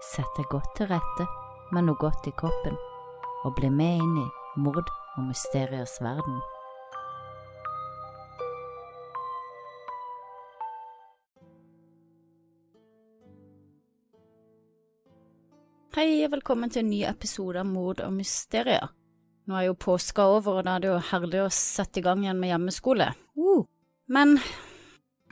Sett 0.00 0.30
deg 0.32 0.46
godt 0.48 0.70
til 0.78 0.88
rette 0.88 1.26
med 1.76 1.84
noe 1.84 1.98
godt 2.00 2.24
i 2.24 2.30
kroppen, 2.32 2.76
og 3.44 3.52
bli 3.58 3.68
med 3.68 3.98
inn 4.00 4.14
i 4.16 4.62
mord 4.64 4.88
og 4.88 5.26
mysteriers 5.26 5.98
verden. 6.00 6.38
Hei 15.98 16.08
og 16.24 16.32
velkommen 16.32 16.72
til 16.72 16.86
en 16.86 16.90
ny 16.94 17.02
episode 17.04 17.60
av 17.60 17.68
Mord 17.68 18.00
og 18.00 18.16
mysterier. 18.16 18.88
Nå 19.44 19.60
er 19.60 19.68
jo 19.68 19.76
påska 19.76 20.24
over, 20.32 20.62
og 20.62 20.64
da 20.64 20.78
er 20.78 20.86
det 20.86 20.92
jo 20.94 20.98
herlig 21.10 21.44
å 21.44 21.52
sette 21.52 22.00
i 22.00 22.08
gang 22.08 22.24
igjen 22.24 22.40
med 22.40 22.54
hjemmeskole. 22.54 23.12
Uh. 23.36 23.68
Men 24.08 24.38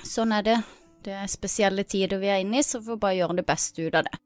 sånn 0.05 0.37
er 0.37 0.45
det. 0.45 0.61
Det 1.09 1.17
er 1.25 1.37
spesielle 1.39 1.89
tider 1.89 2.21
vi 2.21 2.29
er 2.29 2.45
inne 2.45 2.61
i, 2.61 2.67
så 2.67 2.83
vi 2.83 2.93
får 2.93 3.05
bare 3.07 3.23
gjøre 3.23 3.41
det 3.41 3.49
beste 3.49 3.87
ut 3.87 3.97
av 3.97 4.11
det. 4.11 4.19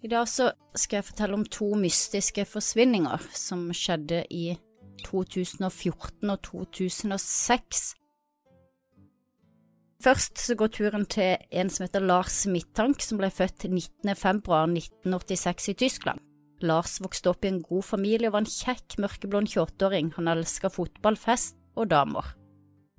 I 0.00 0.08
dag 0.08 0.28
så 0.28 0.46
skal 0.80 1.00
jeg 1.00 1.10
fortelle 1.10 1.36
om 1.36 1.44
to 1.44 1.74
mystiske 1.76 2.46
forsvinninger 2.48 3.24
som 3.36 3.66
skjedde 3.76 4.22
i 4.32 4.54
2014 5.04 6.32
og 6.32 6.38
2006. 6.46 7.82
Først 10.00 10.40
så 10.40 10.56
går 10.56 10.72
turen 10.72 11.04
til 11.04 11.36
en 11.52 11.68
som 11.68 11.84
heter 11.84 12.00
Lars 12.00 12.46
Midtank, 12.48 13.04
som 13.04 13.20
ble 13.20 13.28
født 13.28 13.68
19.2.1986 13.68 15.68
i 15.74 15.76
Tyskland. 15.84 16.24
Lars 16.64 16.96
vokste 17.04 17.34
opp 17.34 17.44
i 17.44 17.52
en 17.52 17.60
god 17.64 17.84
familie 17.84 18.30
og 18.30 18.38
var 18.38 18.46
en 18.46 18.48
kjekk, 18.48 18.96
mørkeblond 19.04 19.52
28-åring. 19.52 20.14
Han 20.16 20.32
elska 20.32 20.72
fotball, 20.72 21.20
fest 21.20 21.60
og 21.76 21.92
damer. 21.92 22.24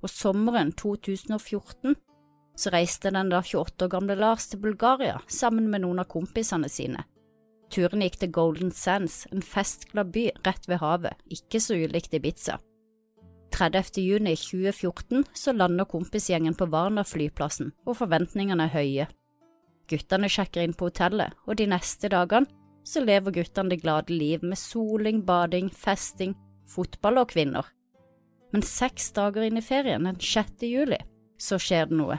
Og 0.02 0.10
sommeren 0.10 0.70
2014 0.78 1.98
så 2.56 2.72
reiste 2.74 3.10
den 3.14 3.30
da 3.32 3.40
28 3.42 3.86
år 3.86 3.92
gamle 3.92 4.16
Lars 4.18 4.48
til 4.50 4.60
Bulgaria 4.62 5.20
sammen 5.28 5.70
med 5.70 5.84
noen 5.84 6.02
av 6.02 6.10
kompisene 6.12 6.68
sine. 6.68 7.04
Turen 7.72 8.04
gikk 8.04 8.18
til 8.20 8.32
Golden 8.36 8.70
Sands, 8.76 9.22
en 9.32 9.40
festglad 9.40 10.12
by 10.12 10.26
rett 10.44 10.68
ved 10.68 10.82
havet, 10.82 11.16
ikke 11.32 11.60
så 11.62 11.78
ulikt 11.80 12.12
Ibiza. 12.14 12.58
30. 13.52 14.00
juni 14.00 14.34
2014 14.36 15.24
så 15.36 15.52
lander 15.52 15.88
kompisgjengen 15.88 16.56
på 16.56 16.68
Varna 16.72 17.04
flyplassen, 17.04 17.72
og 17.86 17.98
forventningene 18.00 18.68
er 18.68 18.74
høye. 18.76 19.06
Guttene 19.88 20.28
sjekker 20.32 20.64
inn 20.64 20.76
på 20.76 20.88
hotellet, 20.88 21.36
og 21.46 21.56
de 21.60 21.68
neste 21.68 22.08
dagene 22.12 22.48
så 22.84 23.02
lever 23.04 23.34
guttene 23.36 23.72
det 23.72 23.82
glade 23.84 24.12
liv 24.12 24.42
med 24.44 24.58
soling, 24.58 25.22
bading, 25.24 25.70
festing, 25.70 26.34
fotball 26.68 27.22
og 27.22 27.30
kvinner. 27.32 27.68
Men 28.52 28.64
seks 28.66 29.12
dager 29.16 29.46
inn 29.46 29.60
i 29.60 29.64
ferien, 29.64 30.08
den 30.08 30.20
6. 30.20 30.64
juli, 30.68 30.98
så 31.40 31.60
skjer 31.60 31.88
det 31.88 31.98
noe. 32.00 32.18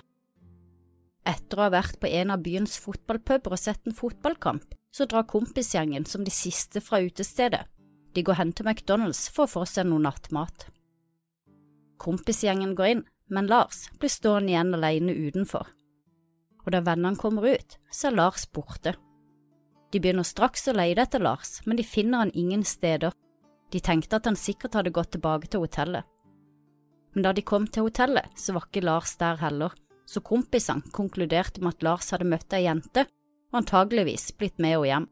Etter 1.24 1.60
å 1.60 1.66
ha 1.66 1.74
vært 1.74 2.00
på 2.02 2.10
en 2.12 2.34
av 2.34 2.42
byens 2.44 2.76
fotballpuber 2.84 3.56
og 3.56 3.62
sett 3.62 3.88
en 3.88 3.96
fotballkamp, 3.96 4.66
så 4.94 5.08
drar 5.10 5.28
kompisgjengen 5.30 6.06
som 6.06 6.26
de 6.26 6.34
siste 6.34 6.82
fra 6.84 7.00
utestedet. 7.02 7.64
De 8.14 8.22
går 8.22 8.38
hen 8.38 8.52
til 8.54 8.68
McDonald's 8.68 9.26
for 9.34 9.48
å 9.48 9.54
få 9.54 9.64
seg 9.70 9.88
noe 9.90 10.04
nattmat. 10.04 10.68
Kompisgjengen 12.04 12.76
går 12.78 12.92
inn, 12.92 13.06
men 13.34 13.48
Lars 13.50 13.88
blir 13.98 14.12
stående 14.12 14.54
igjen 14.54 14.76
alene 14.76 15.16
utenfor. 15.16 15.72
Og 16.64 16.70
da 16.76 16.84
vennene 16.84 17.20
kommer 17.20 17.48
ut, 17.56 17.78
så 17.92 18.12
er 18.12 18.20
Lars 18.20 18.46
borte. 18.46 18.94
De 19.94 20.02
begynner 20.02 20.28
straks 20.28 20.68
å 20.68 20.76
leide 20.76 21.06
etter 21.06 21.24
Lars, 21.24 21.60
men 21.66 21.80
de 21.80 21.86
finner 21.88 22.26
han 22.26 22.34
ingen 22.38 22.64
steder. 22.68 23.14
De 23.74 23.82
tenkte 23.82 24.20
at 24.20 24.28
han 24.30 24.38
sikkert 24.38 24.76
hadde 24.78 24.94
gått 24.94 25.14
tilbake 25.16 25.50
til 25.50 25.64
hotellet. 25.66 26.06
Men 27.14 27.26
da 27.26 27.34
de 27.34 27.46
kom 27.46 27.66
til 27.70 27.88
hotellet, 27.88 28.30
så 28.38 28.56
var 28.56 28.68
ikke 28.68 28.86
Lars 28.86 29.16
der 29.22 29.38
heller, 29.42 29.74
så 30.06 30.22
kompisene 30.26 30.94
konkluderte 30.96 31.64
med 31.64 31.78
at 31.78 31.86
Lars 31.86 32.12
hadde 32.14 32.28
møtt 32.30 32.54
ei 32.54 32.66
jente 32.66 33.06
og 33.52 33.60
antageligvis 33.62 34.32
blitt 34.38 34.60
med 34.60 34.76
henne 34.76 34.90
hjem. 34.90 35.10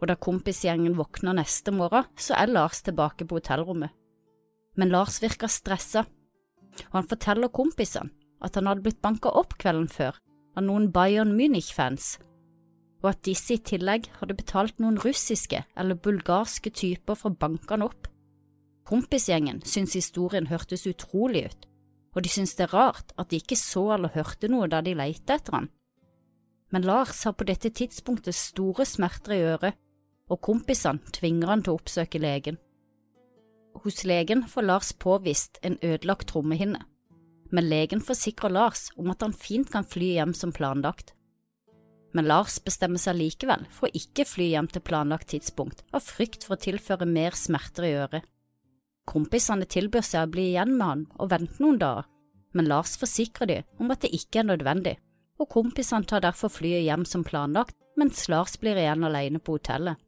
Og 0.00 0.08
da 0.10 0.16
kompisgjengen 0.20 0.96
våkner 0.98 1.38
neste 1.38 1.72
morgen, 1.72 2.08
så 2.16 2.36
er 2.36 2.52
Lars 2.52 2.82
tilbake 2.84 3.24
på 3.24 3.38
hotellrommet. 3.38 3.94
Men 4.76 4.92
Lars 4.92 5.18
virker 5.22 5.48
stressa, 5.50 6.04
og 6.90 6.96
han 6.98 7.08
forteller 7.08 7.52
kompisene 7.52 8.12
at 8.44 8.56
han 8.56 8.68
hadde 8.68 8.84
blitt 8.84 9.00
banka 9.02 9.32
opp 9.36 9.56
kvelden 9.60 9.88
før 9.90 10.20
av 10.56 10.66
noen 10.66 10.90
Bayern 10.92 11.32
Munich-fans 11.36 12.18
og 13.00 13.10
at 13.14 13.22
disse 13.24 13.56
i 13.56 13.62
tillegg 13.64 14.08
hadde 14.20 14.36
betalt 14.36 14.80
noen 14.80 14.98
russiske 15.00 15.62
eller 15.78 15.98
bulgarske 16.04 16.72
typer 16.76 17.16
for 17.16 17.32
å 17.32 17.40
banke 17.40 17.72
han 17.72 17.86
opp. 17.86 18.08
Kompisgjengen 18.88 19.62
syntes 19.64 19.96
historien 19.96 20.50
hørtes 20.50 20.86
utrolig 20.90 21.46
ut, 21.48 21.68
og 22.14 22.24
de 22.24 22.32
syntes 22.32 22.56
det 22.58 22.66
er 22.66 22.74
rart 22.74 23.12
at 23.20 23.30
de 23.30 23.40
ikke 23.40 23.58
så 23.58 23.84
eller 23.96 24.14
hørte 24.14 24.50
noe 24.50 24.68
da 24.70 24.80
de 24.84 24.96
lette 24.98 25.36
etter 25.36 25.56
han. 25.56 25.68
Men 26.70 26.86
Lars 26.86 27.24
har 27.26 27.34
på 27.34 27.46
dette 27.46 27.72
tidspunktet 27.74 28.36
store 28.36 28.86
smerter 28.86 29.34
i 29.34 29.44
øret, 29.54 29.78
og 30.30 30.40
kompisene 30.46 31.12
tvinger 31.14 31.50
han 31.50 31.64
til 31.66 31.74
å 31.74 31.80
oppsøke 31.80 32.20
legen. 32.22 32.60
Hos 33.82 34.04
legen 34.06 34.44
får 34.50 34.66
Lars 34.66 34.92
påvist 34.92 35.58
en 35.66 35.78
ødelagt 35.82 36.28
trommehinne, 36.30 36.82
men 37.50 37.70
legen 37.70 38.02
forsikrer 38.02 38.54
Lars 38.54 38.88
om 38.96 39.10
at 39.10 39.22
han 39.26 39.34
fint 39.34 39.70
kan 39.72 39.86
fly 39.86 40.14
hjem 40.18 40.34
som 40.36 40.54
planlagt 40.54 41.14
men 42.12 42.26
Lars 42.26 42.58
bestemmer 42.64 43.00
seg 43.00 43.18
likevel 43.18 43.66
for 43.74 43.88
å 43.88 43.96
ikke 43.96 44.26
fly 44.26 44.50
hjem 44.52 44.68
til 44.72 44.82
planlagt 44.84 45.30
tidspunkt, 45.32 45.84
av 45.94 46.04
frykt 46.04 46.46
for 46.46 46.56
å 46.56 46.62
tilføre 46.62 47.06
mer 47.08 47.36
smerter 47.38 47.86
i 47.86 47.94
øret. 48.02 48.26
Kompisene 49.08 49.66
tilbyr 49.66 50.04
seg 50.06 50.26
å 50.26 50.32
bli 50.32 50.50
igjen 50.52 50.76
med 50.76 50.86
han 50.86 51.06
og 51.18 51.30
vente 51.32 51.62
noen 51.62 51.80
dager, 51.80 52.08
men 52.52 52.68
Lars 52.70 52.96
forsikrer 52.98 53.48
de 53.50 53.58
om 53.78 53.90
at 53.94 54.02
det 54.04 54.12
ikke 54.16 54.42
er 54.42 54.50
nødvendig, 54.50 54.96
og 55.40 55.50
kompisene 55.52 56.06
tar 56.06 56.24
derfor 56.24 56.52
flyet 56.52 56.84
hjem 56.84 57.06
som 57.08 57.24
planlagt, 57.26 57.76
mens 57.98 58.28
Lars 58.28 58.56
blir 58.60 58.78
igjen 58.78 59.04
alene 59.06 59.40
på 59.42 59.56
hotellet. 59.58 59.98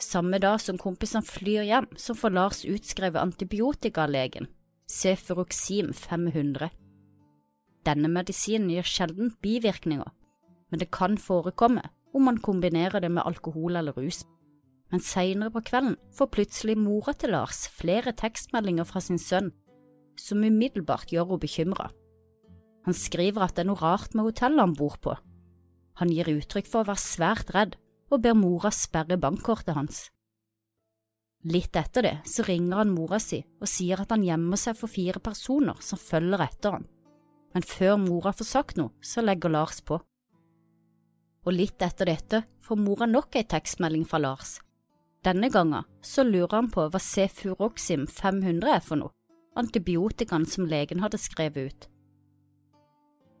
Samme 0.00 0.38
dag 0.40 0.56
som 0.62 0.78
kompisene 0.80 1.26
flyr 1.26 1.66
hjem, 1.68 1.90
så 1.96 2.16
får 2.16 2.32
Lars 2.32 2.62
utskrevet 2.64 3.20
antibiotika 3.20 4.06
av 4.06 4.14
legen, 4.14 4.48
Cefuroxim 4.88 5.92
500. 5.92 6.70
Denne 7.84 8.08
medisinen 8.12 8.70
gir 8.72 8.88
sjelden 8.88 9.34
bivirkninger, 9.44 10.08
men 10.70 10.80
det 10.80 10.90
kan 10.92 11.18
forekomme 11.20 11.84
om 12.16 12.26
man 12.26 12.40
kombinerer 12.42 13.00
det 13.00 13.10
med 13.12 13.24
alkohol 13.26 13.76
eller 13.76 13.96
rus. 13.96 14.24
Men 14.90 15.02
seinere 15.04 15.52
på 15.54 15.62
kvelden 15.68 15.96
får 16.16 16.30
plutselig 16.34 16.76
mora 16.78 17.14
til 17.14 17.34
Lars 17.34 17.66
flere 17.70 18.12
tekstmeldinger 18.16 18.88
fra 18.88 19.02
sin 19.04 19.20
sønn, 19.22 19.52
som 20.18 20.42
umiddelbart 20.42 21.12
gjør 21.14 21.30
henne 21.30 21.44
bekymra. 21.44 21.90
Han 22.88 22.96
skriver 22.96 23.44
at 23.44 23.54
det 23.56 23.64
er 23.64 23.70
noe 23.70 23.80
rart 23.80 24.16
med 24.16 24.26
hotellet 24.26 24.64
han 24.64 24.76
bor 24.76 24.96
på. 25.02 25.14
Han 26.00 26.10
gir 26.10 26.32
uttrykk 26.32 26.66
for 26.70 26.82
å 26.82 26.90
være 26.90 27.04
svært 27.04 27.52
redd, 27.54 27.76
og 28.10 28.24
ber 28.24 28.34
mora 28.34 28.72
sperre 28.74 29.20
bankkortet 29.20 29.76
hans. 29.76 30.08
Litt 31.46 31.76
etter 31.78 32.04
det 32.04 32.16
så 32.28 32.42
ringer 32.44 32.82
han 32.82 32.90
mora 32.92 33.20
si 33.22 33.38
og 33.62 33.70
sier 33.70 34.02
at 34.02 34.10
han 34.12 34.26
gjemmer 34.26 34.58
seg 34.60 34.76
for 34.76 34.90
fire 34.90 35.22
personer 35.22 35.78
som 35.84 36.00
følger 36.00 36.42
etter 36.44 36.74
han, 36.76 36.88
men 37.54 37.64
før 37.64 37.94
mora 38.02 38.34
får 38.34 38.48
sagt 38.48 38.80
noe, 38.80 38.92
så 39.00 39.22
legger 39.22 39.54
Lars 39.54 39.78
på 39.80 40.00
og 41.46 41.56
litt 41.56 41.80
etter 41.82 42.10
dette 42.10 42.42
får 42.64 42.80
mora 42.80 43.08
nok 43.08 43.38
ei 43.38 43.46
tekstmelding 43.48 44.04
fra 44.08 44.20
Lars. 44.20 44.58
Denne 45.24 45.50
gangen 45.52 45.84
så 46.00 46.24
lurer 46.24 46.56
han 46.56 46.70
på 46.72 46.86
hva 46.88 47.00
Cefuroxim 47.00 48.06
500 48.08 48.74
er 48.76 48.84
for 48.84 49.00
noe, 49.00 49.12
antibiotikaen 49.60 50.46
som 50.48 50.68
legen 50.68 51.02
hadde 51.04 51.20
skrevet 51.20 51.68
ut. 51.68 51.88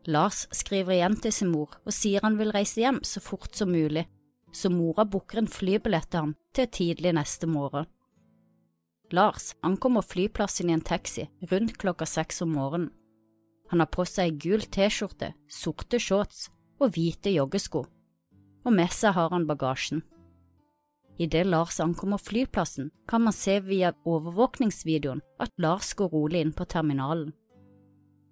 Lars 0.08 0.46
skriver 0.56 0.96
igjen 0.96 1.16
til 1.20 1.32
sin 1.32 1.52
mor 1.52 1.76
og 1.84 1.92
sier 1.92 2.24
han 2.24 2.36
vil 2.40 2.52
reise 2.52 2.80
hjem 2.82 3.00
så 3.04 3.20
fort 3.24 3.56
som 3.56 3.72
mulig, 3.72 4.06
så 4.52 4.68
mora 4.72 5.06
booker 5.08 5.40
en 5.40 5.48
flybillett 5.48 6.10
til 6.10 6.24
ham 6.24 6.36
til 6.56 6.68
tidlig 6.68 7.14
neste 7.16 7.48
morgen. 7.48 7.88
Lars 9.12 9.54
ankommer 9.66 10.06
flyplassen 10.06 10.70
i 10.70 10.76
en 10.76 10.84
taxi 10.86 11.26
rundt 11.50 11.78
klokka 11.80 12.06
seks 12.06 12.42
om 12.44 12.52
morgenen. 12.54 12.92
Han 13.70 13.82
har 13.82 13.90
på 13.90 14.04
seg 14.06 14.38
gul 14.42 14.62
T-skjorte, 14.66 15.32
sorte 15.46 16.00
shorts 16.02 16.48
og 16.80 16.94
hvite 16.96 17.30
joggesko, 17.30 17.84
og 18.66 18.72
med 18.74 18.90
seg 18.94 19.14
har 19.14 19.30
han 19.30 19.46
bagasjen. 19.46 20.02
Idet 21.20 21.46
Lars 21.46 21.80
ankommer 21.80 22.16
flyplassen, 22.18 22.90
kan 23.08 23.20
man 23.20 23.34
se 23.36 23.58
via 23.60 23.92
overvåkningsvideoen 24.08 25.20
at 25.38 25.52
Lars 25.60 25.92
går 25.94 26.08
rolig 26.14 26.40
inn 26.40 26.54
på 26.56 26.64
terminalen. 26.64 27.34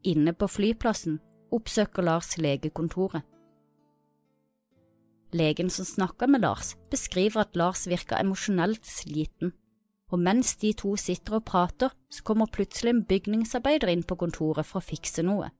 Inne 0.08 0.32
på 0.32 0.48
flyplassen 0.48 1.18
oppsøker 1.52 2.06
Lars 2.06 2.38
legekontoret. 2.40 3.26
Legen 5.36 5.68
som 5.68 5.84
snakker 5.84 6.32
med 6.32 6.46
Lars, 6.46 6.72
beskriver 6.88 7.44
at 7.44 7.56
Lars 7.60 7.84
virker 7.90 8.22
emosjonelt 8.22 8.88
sliten, 8.88 9.52
og 10.08 10.24
mens 10.24 10.54
de 10.56 10.72
to 10.72 10.94
sitter 10.96 11.36
og 11.36 11.44
prater, 11.44 11.92
så 12.08 12.24
kommer 12.24 12.48
plutselig 12.48 12.94
en 12.94 13.04
bygningsarbeider 13.04 13.92
inn 13.92 14.06
på 14.08 14.16
kontoret 14.16 14.64
for 14.64 14.80
å 14.80 14.88
fikse 14.88 15.20
noe. 15.28 15.52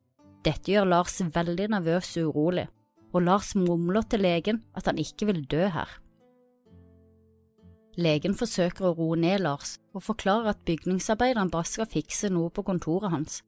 Dette 0.49 0.73
gjør 0.73 0.89
Lars 0.95 1.21
veldig 1.21 1.69
nervøs 1.77 2.17
og 2.23 2.33
urolig, 2.33 2.71
og 3.13 3.29
Lars 3.29 3.53
mumler 3.53 4.09
til 4.09 4.25
legen 4.25 4.65
at 4.73 4.89
han 4.89 4.97
ikke 4.97 5.29
vil 5.29 5.45
dø 5.45 5.67
her. 5.69 5.99
Legen 7.99 8.37
forsøker 8.39 8.87
å 8.87 8.95
roe 8.95 9.19
ned 9.19 9.43
Lars 9.43 9.77
og 9.91 10.05
forklarer 10.06 10.53
at 10.53 10.65
bygningsarbeideren 10.69 11.50
bare 11.50 11.67
skal 11.67 11.89
fikse 11.91 12.31
noe 12.31 12.53
på 12.55 12.62
kontoret 12.69 13.11
hans, 13.11 13.41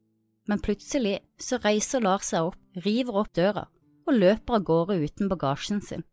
men 0.49 0.59
plutselig 0.59 1.21
så 1.39 1.59
reiser 1.63 2.03
Lars 2.03 2.33
seg 2.33 2.49
opp, 2.49 2.57
river 2.83 3.21
opp 3.21 3.31
døra 3.37 3.69
og 4.07 4.17
løper 4.17 4.57
av 4.57 4.65
gårde 4.67 4.97
uten 5.05 5.31
bagasjen 5.31 5.79
sin. 5.85 6.03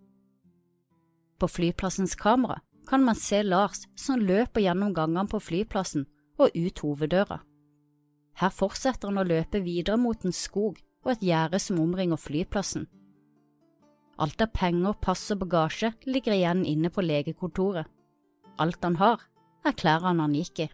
På 1.38 1.50
flyplassens 1.50 2.14
kamera 2.19 2.61
kan 2.87 3.02
man 3.05 3.19
se 3.19 3.43
Lars 3.43 3.87
som 3.99 4.23
løper 4.23 4.62
gjennom 4.62 4.94
gangene 4.94 5.26
på 5.31 5.43
flyplassen 5.43 6.06
og 6.38 6.55
ut 6.55 6.84
hoveddøra. 6.84 7.41
Her 8.38 8.55
fortsetter 8.55 9.11
han 9.11 9.19
å 9.19 9.26
løpe 9.26 9.64
videre 9.64 9.99
mot 9.99 10.23
en 10.25 10.34
skog 10.34 10.79
og 11.05 11.12
et 11.17 11.26
gjerde 11.26 11.58
som 11.62 11.81
omringer 11.82 12.20
flyplassen. 12.20 12.87
Alt 14.19 14.43
av 14.43 14.50
penger, 14.55 14.94
pass 15.02 15.26
og 15.34 15.43
bagasje 15.44 15.93
ligger 16.06 16.34
igjen 16.34 16.64
inne 16.67 16.91
på 16.91 17.02
legekontoret. 17.02 17.87
Alt 18.58 18.82
han 18.84 18.99
har, 18.99 19.22
er 19.66 19.76
klærne 19.78 20.19
han 20.20 20.37
gikk 20.37 20.64
i. 20.66 20.69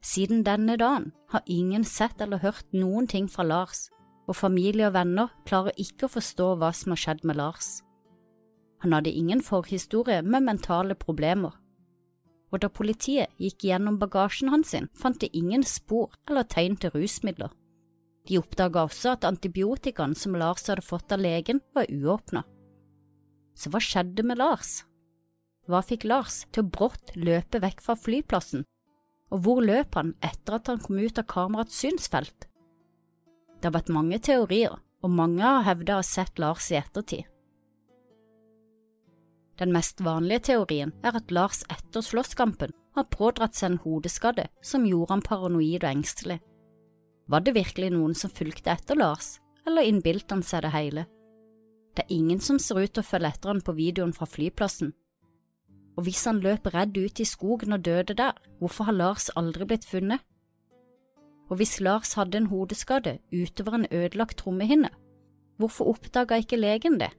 Siden 0.00 0.44
denne 0.46 0.78
dagen 0.80 1.10
har 1.32 1.42
ingen 1.46 1.84
sett 1.84 2.20
eller 2.20 2.40
hørt 2.40 2.66
noen 2.72 3.08
ting 3.10 3.28
fra 3.28 3.44
Lars, 3.44 3.88
og 4.28 4.38
familie 4.38 4.88
og 4.88 4.94
venner 4.94 5.32
klarer 5.48 5.76
ikke 5.76 6.06
å 6.06 6.14
forstå 6.14 6.54
hva 6.60 6.70
som 6.76 6.94
har 6.94 7.02
skjedd 7.02 7.24
med 7.26 7.40
Lars. 7.40 7.80
Han 8.80 8.94
hadde 8.96 9.12
ingen 9.12 9.42
forhistorie 9.44 10.22
med 10.22 10.46
mentale 10.46 10.96
problemer, 10.96 11.52
og 12.50 12.62
da 12.62 12.70
politiet 12.72 13.30
gikk 13.38 13.66
gjennom 13.68 13.98
bagasjen 14.00 14.50
hans, 14.50 14.72
fant 14.98 15.20
de 15.20 15.28
ingen 15.36 15.62
spor 15.66 16.14
eller 16.28 16.48
tegn 16.48 16.78
til 16.80 16.94
rusmidler. 16.94 17.52
De 18.28 18.38
oppdaga 18.38 18.84
også 18.86 19.14
at 19.14 19.26
antibiotikaen 19.28 20.16
som 20.18 20.36
Lars 20.38 20.66
hadde 20.68 20.84
fått 20.84 21.12
av 21.12 21.22
legen, 21.22 21.60
var 21.74 21.90
uåpna. 21.90 22.44
Så 23.54 23.70
hva 23.70 23.80
skjedde 23.82 24.24
med 24.26 24.40
Lars? 24.40 24.80
Hva 25.70 25.84
fikk 25.86 26.08
Lars 26.10 26.42
til 26.50 26.64
å 26.64 26.70
brått 26.74 27.12
løpe 27.14 27.60
vekk 27.62 27.82
fra 27.84 27.94
flyplassen, 27.94 28.64
og 29.30 29.42
hvor 29.44 29.60
løp 29.62 29.94
han 29.94 30.16
etter 30.26 30.56
at 30.56 30.70
han 30.72 30.80
kom 30.82 30.98
ut 30.98 31.20
av 31.20 31.28
kamerats 31.30 31.76
synsfelt? 31.78 32.48
Det 33.60 33.68
har 33.68 33.76
vært 33.76 33.92
mange 33.94 34.18
teorier, 34.18 34.80
og 35.04 35.14
mange 35.14 35.44
har 35.44 35.62
hevda 35.68 35.98
å 35.98 36.00
ha 36.00 36.06
sett 36.06 36.40
Lars 36.42 36.72
i 36.72 36.78
ettertid. 36.80 37.28
Den 39.60 39.74
mest 39.76 40.00
vanlige 40.02 40.48
teorien 40.50 40.94
er 41.04 41.18
at 41.20 41.30
Lars 41.30 41.60
etter 41.70 42.02
slåsskampen 42.02 42.72
har 42.96 43.10
pådratt 43.12 43.54
seg 43.54 43.74
en 43.74 43.82
hodeskade 43.84 44.48
som 44.64 44.86
gjorde 44.88 45.12
han 45.12 45.22
paranoid 45.22 45.84
og 45.84 45.90
engstelig. 45.90 46.40
Var 47.30 47.44
det 47.44 47.54
virkelig 47.54 47.92
noen 47.94 48.16
som 48.18 48.32
fulgte 48.32 48.72
etter 48.72 48.98
Lars, 48.98 49.36
eller 49.68 49.86
innbilte 49.86 50.34
han 50.34 50.42
seg 50.42 50.64
det 50.64 50.72
hele? 50.74 51.04
Det 51.94 52.06
er 52.06 52.16
ingen 52.16 52.40
som 52.42 52.58
ser 52.58 52.80
ut 52.80 52.94
til 52.96 53.04
å 53.04 53.06
følge 53.06 53.30
etter 53.30 53.52
han 53.52 53.62
på 53.62 53.76
videoen 53.76 54.16
fra 54.16 54.26
flyplassen. 54.26 54.94
Og 55.96 56.06
hvis 56.06 56.24
han 56.24 56.40
løp 56.40 56.68
redd 56.74 56.96
ut 56.96 57.20
i 57.20 57.26
skogen 57.28 57.74
og 57.76 57.84
døde 57.84 58.14
der, 58.16 58.36
hvorfor 58.58 58.88
har 58.88 58.96
Lars 58.96 59.30
aldri 59.36 59.66
blitt 59.66 59.84
funnet? 59.84 60.22
Og 61.50 61.58
hvis 61.58 61.80
Lars 61.80 62.14
hadde 62.14 62.38
en 62.38 62.50
hodeskade 62.52 63.18
utover 63.32 63.74
en 63.74 63.88
ødelagt 63.90 64.38
trommehinne, 64.38 64.90
hvorfor 65.58 65.90
oppdaga 65.90 66.38
ikke 66.38 66.60
legen 66.60 67.00
det? 67.00 67.10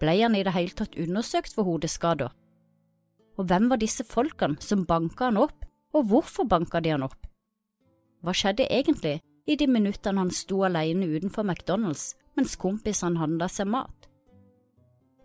Ble 0.00 0.16
han 0.22 0.34
i 0.36 0.42
det 0.44 0.54
hele 0.56 0.76
tatt 0.76 0.96
undersøkt 0.96 1.54
for 1.54 1.68
hodeskader? 1.68 2.32
Og 3.36 3.44
hvem 3.44 3.68
var 3.68 3.80
disse 3.80 4.04
folkene 4.08 4.56
som 4.64 4.86
banka 4.88 5.28
han 5.28 5.40
opp, 5.40 5.64
og 5.92 6.08
hvorfor 6.08 6.48
banka 6.48 6.80
de 6.80 6.94
han 6.94 7.04
opp? 7.04 7.28
Hva 8.24 8.32
skjedde 8.32 8.68
egentlig 8.72 9.20
i 9.46 9.56
de 9.56 9.68
minuttene 9.70 10.24
han 10.24 10.32
sto 10.32 10.62
alene 10.66 11.06
utenfor 11.06 11.44
McDonald's 11.44 12.14
mens 12.36 12.56
kompisene 12.60 13.20
handla 13.20 13.48
seg 13.52 13.68
mat? 13.70 14.05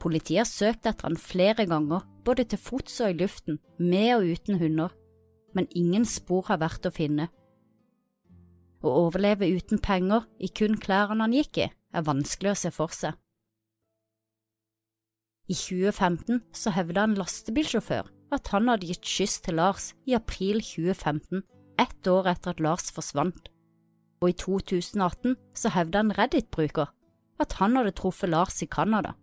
Politiet 0.01 0.41
har 0.41 0.49
søkt 0.49 0.87
etter 0.89 1.05
han 1.05 1.19
flere 1.19 1.67
ganger, 1.69 2.07
både 2.25 2.47
til 2.49 2.61
fots 2.61 2.97
og 3.03 3.13
i 3.13 3.19
luften, 3.19 3.59
med 3.77 4.15
og 4.15 4.25
uten 4.33 4.57
hunder, 4.57 4.95
men 5.53 5.69
ingen 5.77 6.07
spor 6.09 6.47
har 6.49 6.61
vært 6.63 6.87
å 6.89 6.93
finne. 6.95 7.27
Å 8.81 8.89
overleve 9.03 9.49
uten 9.53 9.81
penger 9.83 10.25
i 10.41 10.49
kun 10.49 10.79
klærne 10.81 11.21
han 11.21 11.35
gikk 11.37 11.61
i, 11.61 11.67
er 11.69 12.07
vanskelig 12.07 12.55
å 12.55 12.59
se 12.63 12.71
for 12.73 12.93
seg. 12.97 13.13
I 15.51 15.57
2015 15.57 16.41
så 16.55 16.73
hevda 16.73 17.03
en 17.05 17.17
lastebilsjåfør 17.19 18.09
at 18.31 18.51
han 18.53 18.71
hadde 18.71 18.87
gitt 18.87 19.05
skyss 19.05 19.41
til 19.45 19.59
Lars 19.59 19.91
i 20.07 20.15
april 20.17 20.63
2015, 20.63 21.43
ett 21.81 22.07
år 22.07 22.29
etter 22.31 22.55
at 22.55 22.61
Lars 22.63 22.89
forsvant, 22.95 23.51
og 24.21 24.31
i 24.31 24.37
2018 24.37 25.35
så 25.57 25.73
hevda 25.75 26.01
en 26.01 26.13
Reddit-bruker 26.17 26.89
at 27.41 27.57
han 27.59 27.75
hadde 27.77 27.93
truffet 27.97 28.31
Lars 28.31 28.61
i 28.63 28.69
Canada. 28.71 29.13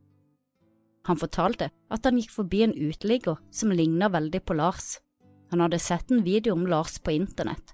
Han 1.08 1.16
fortalte 1.16 1.70
at 1.88 2.04
han 2.04 2.18
gikk 2.20 2.34
forbi 2.34 2.62
en 2.66 2.76
uteligger 2.76 3.38
som 3.50 3.72
lignet 3.72 4.12
veldig 4.12 4.42
på 4.44 4.56
Lars. 4.58 4.98
Han 5.50 5.64
hadde 5.64 5.80
sett 5.80 6.12
en 6.12 6.24
video 6.26 6.52
om 6.52 6.66
Lars 6.68 6.98
på 7.00 7.14
internett. 7.16 7.72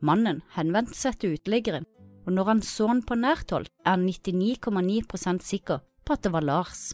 Mannen 0.00 0.40
henvendte 0.54 0.96
seg 0.96 1.18
til 1.20 1.34
uteliggeren, 1.36 1.84
og 2.24 2.32
når 2.36 2.52
han 2.52 2.62
så 2.64 2.86
han 2.88 3.02
på 3.04 3.18
nært 3.18 3.50
hold, 3.52 3.66
er 3.84 3.96
han 3.96 4.06
99,9% 4.06 5.44
sikker 5.44 5.82
på 6.06 6.14
at 6.14 6.22
det 6.24 6.32
var 6.32 6.46
Lars. 6.46 6.92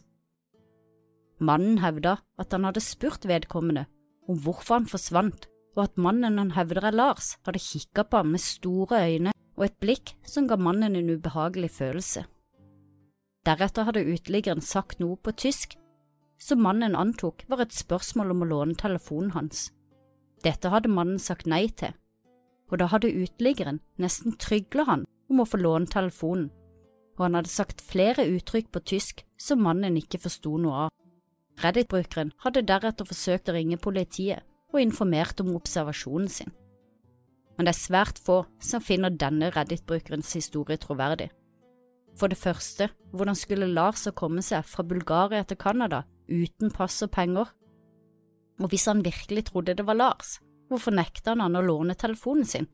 Mannen 1.38 1.82
hevda 1.82 2.16
at 2.40 2.56
han 2.56 2.64
hadde 2.64 2.80
spurt 2.80 3.28
vedkommende 3.28 3.84
om 4.26 4.38
hvorfor 4.42 4.80
han 4.80 4.88
forsvant, 4.90 5.50
og 5.76 5.82
at 5.84 6.00
mannen 6.00 6.40
han 6.40 6.54
hevder 6.56 6.88
er 6.88 6.96
Lars, 6.96 7.34
hadde 7.44 7.60
kikka 7.60 8.06
på 8.08 8.22
ham 8.22 8.32
med 8.32 8.42
store 8.42 9.02
øyne 9.04 9.36
og 9.56 9.66
et 9.68 9.76
blikk 9.80 10.14
som 10.24 10.48
ga 10.48 10.56
mannen 10.56 10.96
en 10.96 11.12
ubehagelig 11.12 11.70
følelse. 11.76 12.24
Deretter 13.46 13.86
hadde 13.86 14.02
uteliggeren 14.02 14.62
sagt 14.64 14.98
noe 14.98 15.14
på 15.22 15.30
tysk, 15.38 15.76
som 16.42 16.64
mannen 16.64 16.96
antok 16.98 17.44
var 17.48 17.62
et 17.62 17.76
spørsmål 17.76 18.32
om 18.34 18.42
å 18.42 18.48
låne 18.50 18.74
telefonen 18.80 19.30
hans. 19.36 19.68
Dette 20.42 20.72
hadde 20.72 20.90
mannen 20.90 21.20
sagt 21.22 21.46
nei 21.46 21.68
til, 21.70 21.94
og 22.70 22.80
da 22.82 22.90
hadde 22.90 23.14
uteliggeren 23.14 23.78
nesten 24.02 24.34
trygla 24.42 24.88
han 24.90 25.06
om 25.30 25.42
å 25.42 25.46
få 25.46 25.60
låne 25.62 25.86
telefonen, 25.90 26.50
og 27.16 27.22
han 27.28 27.38
hadde 27.38 27.54
sagt 27.54 27.84
flere 27.86 28.26
uttrykk 28.34 28.72
på 28.74 28.82
tysk 28.92 29.22
som 29.40 29.62
mannen 29.62 29.96
ikke 30.02 30.20
forsto 30.26 30.58
noe 30.58 30.86
av. 30.88 30.92
Reddit-brukeren 31.62 32.34
hadde 32.42 32.66
deretter 32.68 33.08
forsøkt 33.08 33.48
å 33.48 33.56
ringe 33.56 33.78
politiet 33.80 34.42
og 34.74 34.82
informert 34.82 35.40
om 35.40 35.54
observasjonen 35.56 36.28
sin. 36.28 36.52
Men 37.56 37.64
det 37.64 37.72
er 37.72 37.84
svært 37.86 38.18
få 38.20 38.42
som 38.60 38.84
finner 38.84 39.14
denne 39.14 39.48
Reddit-brukerens 39.54 40.34
historie 40.36 40.76
troverdig. 40.82 41.30
For 42.16 42.32
det 42.32 42.38
første, 42.40 42.88
hvordan 43.12 43.36
skulle 43.36 43.68
Lars 43.68 44.06
komme 44.16 44.42
seg 44.44 44.64
fra 44.64 44.84
Bulgaria 44.86 45.44
til 45.44 45.58
Canada 45.60 46.02
uten 46.28 46.72
pass 46.72 47.02
og 47.04 47.12
penger? 47.12 47.50
Og 48.60 48.72
hvis 48.72 48.86
han 48.88 49.04
virkelig 49.04 49.50
trodde 49.50 49.76
det 49.76 49.84
var 49.86 49.98
Lars, 49.98 50.38
hvorfor 50.68 50.96
nekta 50.96 51.34
han 51.34 51.44
han 51.44 51.60
å 51.60 51.64
låne 51.64 51.94
telefonen 51.94 52.48
sin? 52.48 52.70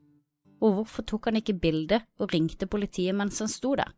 Og 0.63 0.77
hvorfor 0.77 1.03
tok 1.03 1.27
han 1.27 1.41
ikke 1.41 1.59
bilde 1.59 1.99
og 2.23 2.31
ringte 2.31 2.69
politiet 2.71 3.15
mens 3.19 3.41
han 3.43 3.51
sto 3.51 3.75
der? 3.75 3.91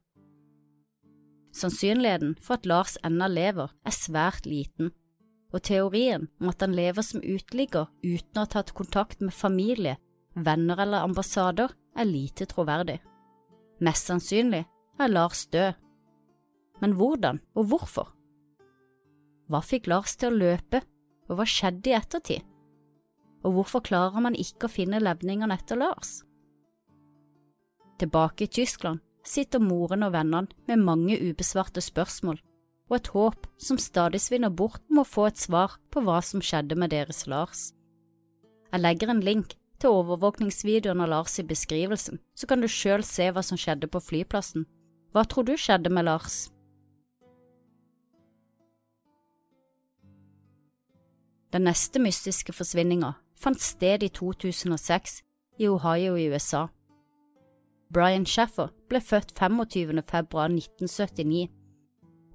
Sannsynligheten 1.55 2.35
for 2.41 2.57
at 2.57 2.65
Lars 2.65 2.97
ennå 3.05 3.29
lever, 3.31 3.69
er 3.85 3.95
svært 3.95 4.49
liten, 4.49 4.89
og 5.53 5.61
teorien 5.63 6.25
om 6.41 6.49
at 6.51 6.65
han 6.65 6.73
lever 6.75 7.05
som 7.05 7.23
uteligger 7.23 7.85
uten 8.03 8.35
å 8.35 8.43
ha 8.43 8.49
tatt 8.57 8.73
kontakt 8.75 9.21
med 9.21 9.31
familie, 9.31 9.95
venner 10.35 10.81
eller 10.83 11.05
ambassader, 11.05 11.71
er 11.95 12.09
lite 12.09 12.49
troverdig. 12.49 12.97
Mest 13.79 14.09
sannsynlig 14.09 14.65
er 14.99 15.11
Lars 15.11 15.45
død. 15.51 15.73
Men 16.81 16.95
hvordan 16.99 17.39
og 17.55 17.69
hvorfor? 17.71 18.11
Hva 19.49 19.61
fikk 19.61 19.87
Lars 19.91 20.15
til 20.17 20.33
å 20.33 20.39
løpe, 20.39 20.81
og 21.29 21.39
hva 21.39 21.45
skjedde 21.49 21.91
i 21.91 21.97
ettertid? 21.97 22.45
Og 23.45 23.57
hvorfor 23.57 23.83
klarer 23.85 24.23
man 24.25 24.37
ikke 24.37 24.65
å 24.65 24.73
finne 24.73 25.01
levningene 25.03 25.53
etter 25.53 25.77
Lars? 25.79 26.23
Tilbake 28.01 28.47
i 28.47 28.51
Tyskland 28.51 29.03
sitter 29.25 29.61
moren 29.61 30.05
og 30.05 30.13
vennene 30.13 30.67
med 30.69 30.83
mange 30.83 31.17
ubesvarte 31.17 31.81
spørsmål 31.81 32.41
og 32.89 32.97
et 32.99 33.07
håp 33.15 33.47
som 33.61 33.79
stadig 33.81 34.21
svinner 34.21 34.53
bort 34.53 34.83
om 34.91 35.01
å 35.01 35.07
få 35.07 35.29
et 35.29 35.41
svar 35.41 35.77
på 35.93 36.03
hva 36.05 36.19
som 36.21 36.43
skjedde 36.43 36.77
med 36.77 36.93
deres 36.93 37.25
Lars. 37.29 37.71
Jeg 38.71 38.83
legger 38.83 39.09
en 39.09 39.23
link 39.25 39.55
til 39.81 39.95
overvåkningsvideoen 39.95 41.01
av 41.01 41.11
Lars 41.11 41.39
i 41.41 41.47
beskrivelsen, 41.47 42.19
så 42.37 42.47
kan 42.49 42.61
du 42.61 42.69
sjøl 42.69 43.03
se 43.05 43.31
hva 43.31 43.41
som 43.45 43.57
skjedde 43.59 43.89
på 43.91 44.01
flyplassen. 44.03 44.67
Hva 45.15 45.23
tror 45.23 45.45
du 45.47 45.53
skjedde 45.55 45.87
med 45.95 46.03
Lars? 46.03 46.49
Den 51.55 51.63
neste 51.63 52.01
mystiske 52.03 52.51
forsvinninga 52.51 53.13
fant 53.39 53.61
sted 53.63 54.03
i 54.03 54.09
2006 54.11 55.21
i 55.63 55.69
Ohio 55.71 56.17
i 56.19 56.25
USA. 56.27 56.65
Brian 57.95 58.25
Shaffer 58.27 58.73
ble 58.89 58.99
født 58.99 59.31
25. 59.39 60.01
februar 60.03 60.51
1979, 60.51 61.47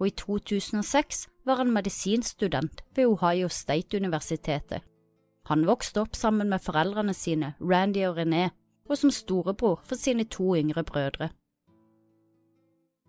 og 0.01 0.07
i 0.07 0.15
2006 0.17 1.27
var 1.45 1.61
han 1.61 1.75
medisinstudent 1.75 2.81
ved 2.97 3.11
Ohio 3.13 3.49
State-universitetet. 3.49 4.81
Han 5.53 5.67
vokste 5.69 6.01
opp 6.01 6.17
sammen 6.17 6.49
med 6.49 6.65
foreldrene 6.65 7.13
sine, 7.13 7.53
Randy 7.61 8.07
og 8.09 8.17
René, 8.23 8.49
og 8.89 8.97
som 8.97 9.13
storebror 9.13 9.83
for 9.85 10.01
sine 10.01 10.25
to 10.25 10.55
yngre 10.57 10.85
brødre. 10.85 11.29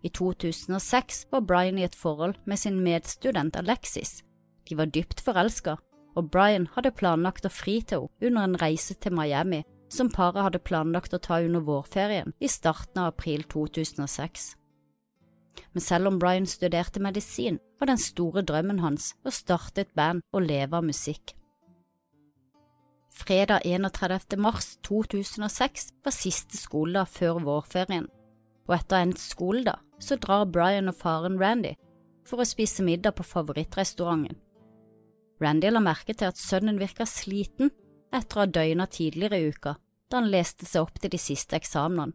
I 0.02 0.10
2006 0.10 1.26
var 1.30 1.44
Brian 1.46 1.78
i 1.78 1.84
et 1.86 1.94
forhold 1.94 2.34
med 2.44 2.58
sin 2.58 2.80
medstudent 2.82 3.56
Alexis. 3.56 4.22
De 4.68 4.76
var 4.78 4.90
dypt 4.90 5.20
forelska, 5.22 5.76
og 6.16 6.30
Brian 6.30 6.66
hadde 6.74 6.94
planlagt 6.96 7.46
å 7.46 7.52
fri 7.52 7.80
til 7.82 8.08
henne 8.08 8.30
under 8.30 8.48
en 8.48 8.58
reise 8.62 8.94
til 8.98 9.14
Miami 9.14 9.62
som 9.92 10.10
paret 10.10 10.42
hadde 10.42 10.62
planlagt 10.64 11.14
å 11.14 11.20
ta 11.20 11.38
under 11.44 11.62
vårferien 11.64 12.32
i 12.40 12.48
starten 12.48 13.02
av 13.02 13.12
april 13.12 13.44
2006. 13.44 14.54
Men 15.72 15.84
selv 15.84 16.08
om 16.08 16.18
Brian 16.18 16.48
studerte 16.48 17.00
medisin, 17.00 17.58
var 17.78 17.90
den 17.90 18.00
store 18.00 18.42
drømmen 18.46 18.80
hans 18.80 19.12
å 19.26 19.32
starte 19.34 19.84
et 19.84 19.94
band 19.94 20.24
og 20.32 20.46
leve 20.46 20.78
av 20.78 20.86
musikk. 20.86 21.34
Fredag 23.12 23.66
31. 23.68 24.38
mars 24.40 24.76
2006 24.88 25.90
var 26.04 26.16
siste 26.16 26.56
skoledag 26.56 27.10
før 27.12 27.42
vårferien, 27.44 28.08
og 28.68 28.76
etter 28.78 29.02
endt 29.04 29.20
skoledag 29.20 29.82
så 30.02 30.18
drar 30.18 30.48
Brian 30.50 30.90
og 30.90 30.98
faren 30.98 31.38
Randy 31.40 31.76
for 32.26 32.42
å 32.42 32.46
spise 32.46 32.84
middag 32.86 33.16
på 33.18 33.26
favorittrestauranten. 33.26 34.38
Randy 35.42 35.70
la 35.70 35.82
merke 35.82 36.14
til 36.14 36.30
at 36.30 36.38
sønnen 36.38 36.78
virka 36.78 37.06
sliten 37.08 37.72
etter 38.14 38.38
å 38.38 38.44
ha 38.44 38.50
døgna 38.50 38.86
tidligere 38.86 39.40
i 39.40 39.48
uka, 39.50 39.76
da 40.10 40.20
han 40.20 40.30
leste 40.30 40.66
seg 40.68 40.84
opp 40.84 41.00
til 41.00 41.14
de 41.14 41.18
siste 41.18 41.56
eksamenene. 41.58 42.14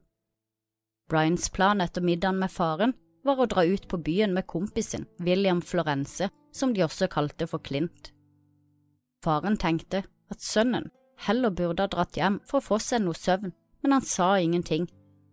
Bryans 1.08 1.48
plan 1.56 1.82
etter 1.82 2.03
middagen 2.03 2.39
med 2.39 2.51
faren 2.51 2.94
var 3.27 3.39
å 3.39 3.48
dra 3.50 3.63
ut 3.63 3.88
på 3.88 4.00
byen 4.03 4.34
med 4.36 4.48
kompisen 4.48 5.08
William 5.24 5.62
Florence, 5.63 6.29
som 6.51 6.74
de 6.75 6.84
også 6.84 7.08
kalte 7.12 7.48
for 7.48 7.63
Clint. 7.63 8.12
Faren 9.24 9.58
tenkte 9.60 10.03
at 10.32 10.44
sønnen 10.44 10.91
heller 11.25 11.51
burde 11.51 11.84
ha 11.84 11.91
dratt 11.91 12.20
hjem 12.20 12.41
for 12.46 12.60
å 12.60 12.67
få 12.67 12.79
seg 12.84 13.03
noe 13.03 13.17
søvn, 13.17 13.53
men 13.84 13.96
han 13.96 14.06
sa 14.06 14.36
ingenting 14.39 14.88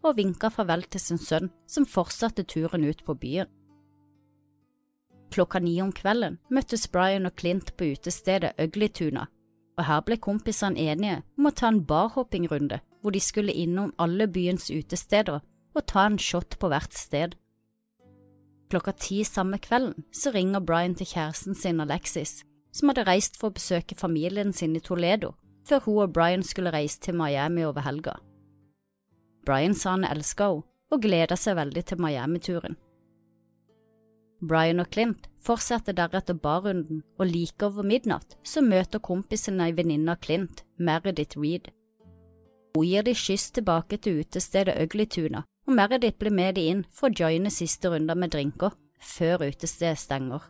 og 0.05 0.17
vinka 0.19 0.51
farvel 0.53 0.85
til 0.91 1.01
sin 1.03 1.21
sønn, 1.21 1.51
som 1.67 1.87
fortsatte 1.89 2.45
turen 2.45 2.85
ut 2.85 3.05
på 3.05 3.17
byen. 3.19 3.51
Klokka 5.35 5.59
ni 5.59 5.81
om 5.83 5.91
kvelden 5.93 6.39
møttes 6.55 6.87
Brian 6.89 7.27
og 7.27 7.35
Clint 7.41 7.73
på 7.77 7.89
utestedet 7.95 8.53
Uglytuna, 8.61 9.27
og 9.75 9.87
her 9.89 10.03
ble 10.07 10.19
kompisene 10.23 10.79
enige 10.79 11.23
om 11.39 11.49
å 11.49 11.55
ta 11.55 11.71
en 11.73 11.83
barhoppingrunde 11.89 12.79
hvor 13.03 13.15
de 13.15 13.21
skulle 13.21 13.53
innom 13.53 13.91
alle 13.99 14.29
byens 14.31 14.71
utesteder 14.71 15.41
og 15.75 15.87
ta 15.91 16.07
en 16.07 16.21
shot 16.23 16.55
på 16.61 16.71
hvert 16.71 16.95
sted. 16.95 17.35
Klokka 18.71 18.95
ti 18.97 19.25
samme 19.27 19.59
kvelden 19.59 20.07
så 20.15 20.33
ringer 20.35 20.63
Brian 20.65 20.95
til 20.95 21.11
kjæresten 21.11 21.59
sin 21.59 21.83
Alexis, 21.83 22.45
som 22.73 22.91
hadde 22.91 23.05
reist 23.09 23.37
for 23.39 23.51
å 23.51 23.57
besøke 23.59 23.99
familien 23.99 24.53
sin 24.53 24.77
i 24.79 24.83
Toledo, 24.83 25.35
før 25.67 25.85
hun 25.85 26.01
og 26.07 26.15
Brian 26.15 26.43
skulle 26.47 26.73
reise 26.75 27.01
til 27.01 27.19
Miami 27.19 27.67
over 27.67 27.85
helga. 27.85 28.17
Brian 29.45 29.75
sa 29.75 29.97
han 29.97 30.09
elska 30.09 30.51
henne 30.53 30.71
og 30.93 31.03
gleda 31.03 31.37
seg 31.37 31.57
veldig 31.59 31.83
til 31.89 31.99
Miami-turen. 31.99 32.77
Brian 34.45 34.83
og 34.83 34.91
Clint 34.93 35.27
fortsetter 35.43 35.97
deretter 35.97 36.37
barrunden, 36.37 37.03
og 37.19 37.27
like 37.27 37.67
over 37.67 37.83
midnatt 37.83 38.37
så 38.45 38.63
møter 38.63 39.03
kompisen 39.03 39.61
ei 39.65 39.73
venninne 39.75 40.15
av 40.15 40.21
Clint, 40.23 40.63
Meredith 40.77 41.41
Reed. 41.41 41.71
Hun 42.77 42.87
gir 42.87 43.07
de 43.07 43.15
kyss 43.15 43.51
tilbake 43.57 43.99
til 43.99 44.21
utestedet 44.23 44.77
Uglytuna, 44.83 45.45
og 45.67 45.77
Meredith 45.79 46.19
blir 46.21 46.35
med 46.35 46.59
de 46.59 46.69
inn 46.71 46.85
for 46.93 47.09
å 47.09 47.17
joine 47.17 47.51
siste 47.51 47.91
runder 47.91 48.19
med 48.19 48.35
drinker, 48.35 48.75
før 49.01 49.47
utestedet 49.49 50.01
stenger. 50.01 50.43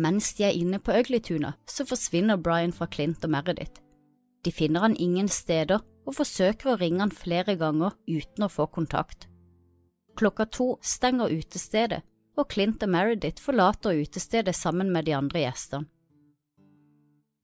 Mens 0.00 0.32
de 0.38 0.46
er 0.48 0.56
inne 0.56 0.78
på 0.80 0.94
Uglytuna, 0.96 1.56
så 1.68 1.84
forsvinner 1.84 2.40
Brian 2.40 2.72
fra 2.72 2.86
Clint 2.86 3.24
og 3.24 3.34
Meredith. 3.34 3.82
De 4.44 4.52
finner 4.52 4.86
han 4.86 4.96
ingen 4.96 5.28
steder 5.28 5.82
og 6.06 6.16
forsøker 6.18 6.72
å 6.72 6.78
ringe 6.80 7.04
han 7.04 7.14
flere 7.14 7.56
ganger 7.58 7.94
uten 8.08 8.46
å 8.46 8.50
få 8.50 8.66
kontakt. 8.72 9.28
Klokka 10.18 10.46
to 10.50 10.74
stenger 10.82 11.32
utestedet, 11.32 12.02
og 12.36 12.48
Clint 12.48 12.82
og 12.84 12.92
Meredith 12.92 13.42
forlater 13.44 13.98
utestedet 14.00 14.54
sammen 14.56 14.92
med 14.92 15.06
de 15.06 15.16
andre 15.16 15.44
gjestene. 15.44 15.88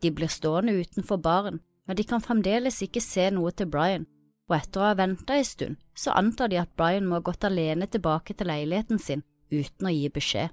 De 0.00 0.10
blir 0.14 0.30
stående 0.30 0.76
utenfor 0.78 1.18
baren, 1.18 1.58
men 1.86 1.96
de 1.96 2.04
kan 2.06 2.22
fremdeles 2.22 2.78
ikke 2.84 3.02
se 3.02 3.26
noe 3.34 3.50
til 3.56 3.66
Brian, 3.72 4.06
og 4.48 4.56
etter 4.56 4.80
å 4.80 4.86
ha 4.86 4.96
venta 4.96 5.36
en 5.36 5.44
stund, 5.44 5.80
så 5.96 6.14
antar 6.16 6.52
de 6.52 6.60
at 6.60 6.74
Brian 6.78 7.08
må 7.08 7.18
ha 7.18 7.24
gått 7.24 7.44
alene 7.44 7.88
tilbake 7.90 8.36
til 8.36 8.48
leiligheten 8.48 9.02
sin 9.02 9.24
uten 9.50 9.88
å 9.88 9.92
gi 9.92 10.08
beskjed. 10.12 10.52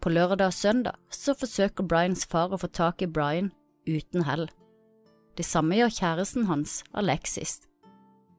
På 0.00 0.08
lørdag 0.08 0.48
og 0.48 0.56
søndag 0.56 0.96
så 1.12 1.34
forsøker 1.36 1.84
Brians 1.84 2.24
far 2.24 2.54
å 2.54 2.60
få 2.60 2.70
tak 2.72 3.02
i 3.04 3.10
Brian, 3.10 3.50
uten 3.84 4.24
hell. 4.24 4.48
Det 5.38 5.46
samme 5.46 5.78
gjør 5.78 5.92
kjæresten 5.94 6.48
hans, 6.50 6.80
Alexis. 6.92 7.60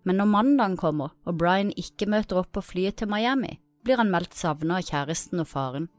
Men 0.03 0.17
når 0.17 0.29
mandagen 0.33 0.77
kommer 0.77 1.13
og 1.25 1.38
Brian 1.38 1.71
ikke 1.77 2.10
møter 2.10 2.41
opp 2.41 2.51
på 2.57 2.63
flyet 2.65 3.00
til 3.01 3.10
Miami, 3.12 3.60
blir 3.86 4.01
han 4.01 4.12
meldt 4.13 4.38
savnet 4.38 4.81
av 4.81 4.88
kjæresten 4.89 5.41
og 5.41 5.50
faren. 5.50 5.89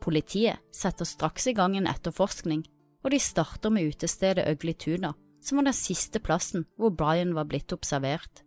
Politiet 0.00 0.60
setter 0.76 1.08
straks 1.08 1.48
i 1.50 1.54
gang 1.56 1.76
en 1.76 1.88
etterforskning, 1.90 2.64
og 3.04 3.12
de 3.12 3.20
starter 3.22 3.72
med 3.72 3.92
utestedet 3.92 4.46
Ugly 4.50 4.74
Tuna, 4.74 5.14
som 5.42 5.58
var 5.58 5.68
den 5.68 5.76
siste 5.76 6.20
plassen 6.20 6.66
hvor 6.76 6.92
Brian 6.94 7.34
var 7.36 7.48
blitt 7.48 7.72
observert. 7.72 8.42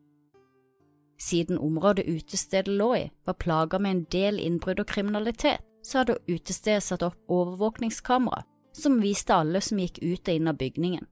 Siden 1.20 1.60
området 1.60 2.08
utestedet 2.08 2.72
lå 2.80 2.94
i 2.96 3.10
var 3.28 3.36
plaga 3.40 3.80
med 3.80 3.92
en 3.92 4.06
del 4.12 4.40
innbrudd 4.40 4.80
og 4.80 4.88
kriminalitet, 4.88 5.60
så 5.84 6.02
hadde 6.02 6.20
utestedet 6.30 6.84
satt 6.84 7.04
opp 7.04 7.18
overvåkningskamera 7.32 8.44
som 8.76 9.00
viste 9.02 9.36
alle 9.36 9.62
som 9.62 9.80
gikk 9.80 10.02
ut 10.04 10.28
og 10.28 10.36
inn 10.36 10.50
av 10.52 10.60
bygningen. 10.60 11.08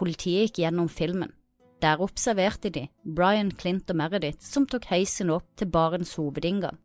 Politiet 0.00 0.50
gikk 0.50 0.62
gjennom 0.64 0.88
filmen. 0.88 1.32
Der 1.80 2.00
observerte 2.04 2.70
de 2.72 2.88
Brian, 3.04 3.50
Clint 3.50 3.90
og 3.90 3.96
Meredith 3.96 4.44
som 4.44 4.66
tok 4.68 4.90
heisen 4.90 5.30
opp 5.32 5.46
til 5.56 5.70
barens 5.72 6.14
hovedinngang. 6.18 6.76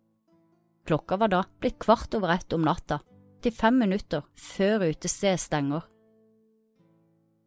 Klokka 0.85 1.17
var 1.17 1.31
da 1.33 1.41
blitt 1.59 1.79
kvart 1.81 2.15
over 2.15 2.31
ett 2.35 2.53
om 2.53 2.63
natta, 2.63 3.01
til 3.41 3.51
fem 3.51 3.77
minutter 3.81 4.23
før 4.39 4.87
utestedet 4.89 5.41
stenger. 5.41 5.83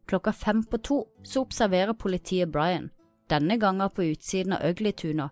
Klokka 0.09 0.33
fem 0.33 0.63
på 0.65 0.79
to 0.81 0.99
så 1.23 1.43
observerer 1.45 1.93
politiet 1.93 2.51
Brian, 2.51 2.89
denne 3.29 3.57
gangen 3.61 3.89
på 3.93 4.07
utsiden 4.11 4.55
av 4.57 4.65
Uglytuna, 4.69 5.29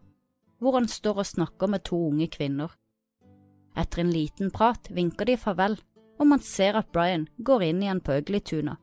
hvor 0.62 0.78
han 0.78 0.88
står 0.90 1.22
og 1.22 1.30
snakker 1.30 1.70
med 1.70 1.86
to 1.86 2.00
unge 2.10 2.30
kvinner. 2.34 2.72
Etter 3.78 4.02
en 4.02 4.14
liten 4.14 4.52
prat 4.54 4.90
vinker 4.94 5.30
de 5.30 5.38
farvel, 5.38 5.78
og 6.18 6.28
man 6.28 6.44
ser 6.44 6.78
at 6.80 6.92
Brian 6.94 7.28
går 7.38 7.70
inn 7.70 7.86
igjen 7.86 8.04
på 8.04 8.18
Uglytuna 8.20 8.78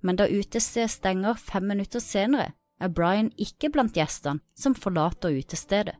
men 0.00 0.16
da 0.16 0.28
utestedet 0.28 0.90
stenger 0.90 1.34
fem 1.34 1.66
minutter 1.68 2.02
senere, 2.02 2.52
er 2.80 2.92
Brian 2.94 3.32
ikke 3.36 3.70
blant 3.74 3.96
gjestene 3.98 4.42
som 4.54 4.76
forlater 4.78 5.34
utestedet. 5.34 5.96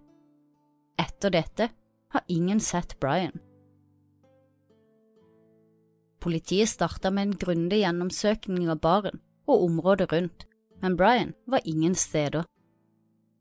Etter 0.99 1.35
dette 1.35 1.71
har 2.15 2.25
ingen 2.29 2.61
sett 2.63 2.97
Brian. 3.03 3.35
Politiet 6.23 6.71
starta 6.71 7.11
med 7.15 7.29
en 7.29 7.39
grundig 7.39 7.83
gjennomsøkning 7.83 8.71
av 8.71 8.81
baren 8.83 9.21
og 9.47 9.65
området 9.67 10.09
rundt, 10.13 10.47
men 10.83 10.97
Brian 10.99 11.35
var 11.47 11.63
ingen 11.65 11.95
steder. 11.95 12.47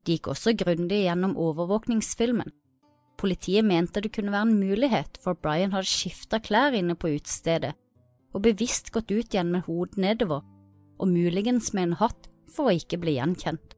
De 0.05 0.15
gikk 0.15 0.29
også 0.33 0.53
grundig 0.57 1.03
gjennom 1.03 1.35
overvåkningsfilmen. 1.37 2.51
Politiet 3.17 3.65
mente 3.65 4.01
det 4.03 4.13
kunne 4.13 4.33
være 4.33 4.49
en 4.49 4.59
mulighet 4.59 5.17
for 5.23 5.33
at 5.33 5.41
Brian 5.41 5.73
hadde 5.73 5.89
skifta 5.89 6.39
klær 6.43 6.75
inne 6.77 6.93
på 6.95 7.15
utestedet 7.15 7.73
og 8.37 8.43
bevisst 8.45 8.91
gått 8.93 9.09
ut 9.09 9.33
igjen 9.33 9.49
med 9.53 9.65
hodet 9.65 9.97
nedover, 10.01 10.43
og 10.97 11.09
muligens 11.09 11.71
med 11.73 11.87
en 11.87 11.97
hatt 12.01 12.29
for 12.53 12.69
å 12.69 12.75
ikke 12.77 12.99
bli 13.01 13.17
gjenkjent. 13.17 13.73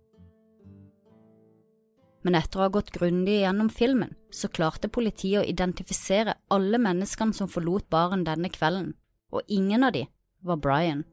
Men 2.27 2.35
etter 2.35 2.59
å 2.59 2.65
ha 2.65 2.73
gått 2.73 2.91
grundig 2.91 3.37
gjennom 3.39 3.69
filmen, 3.71 4.11
så 4.35 4.49
klarte 4.51 4.91
politiet 4.91 5.39
å 5.39 5.47
identifisere 5.47 6.35
alle 6.51 6.81
menneskene 6.81 7.35
som 7.35 7.47
forlot 7.51 7.87
baren 7.91 8.25
denne 8.27 8.51
kvelden, 8.51 8.91
og 9.31 9.47
ingen 9.47 9.87
av 9.87 9.95
de 9.95 10.03
var 10.43 10.59
Brian. 10.59 11.05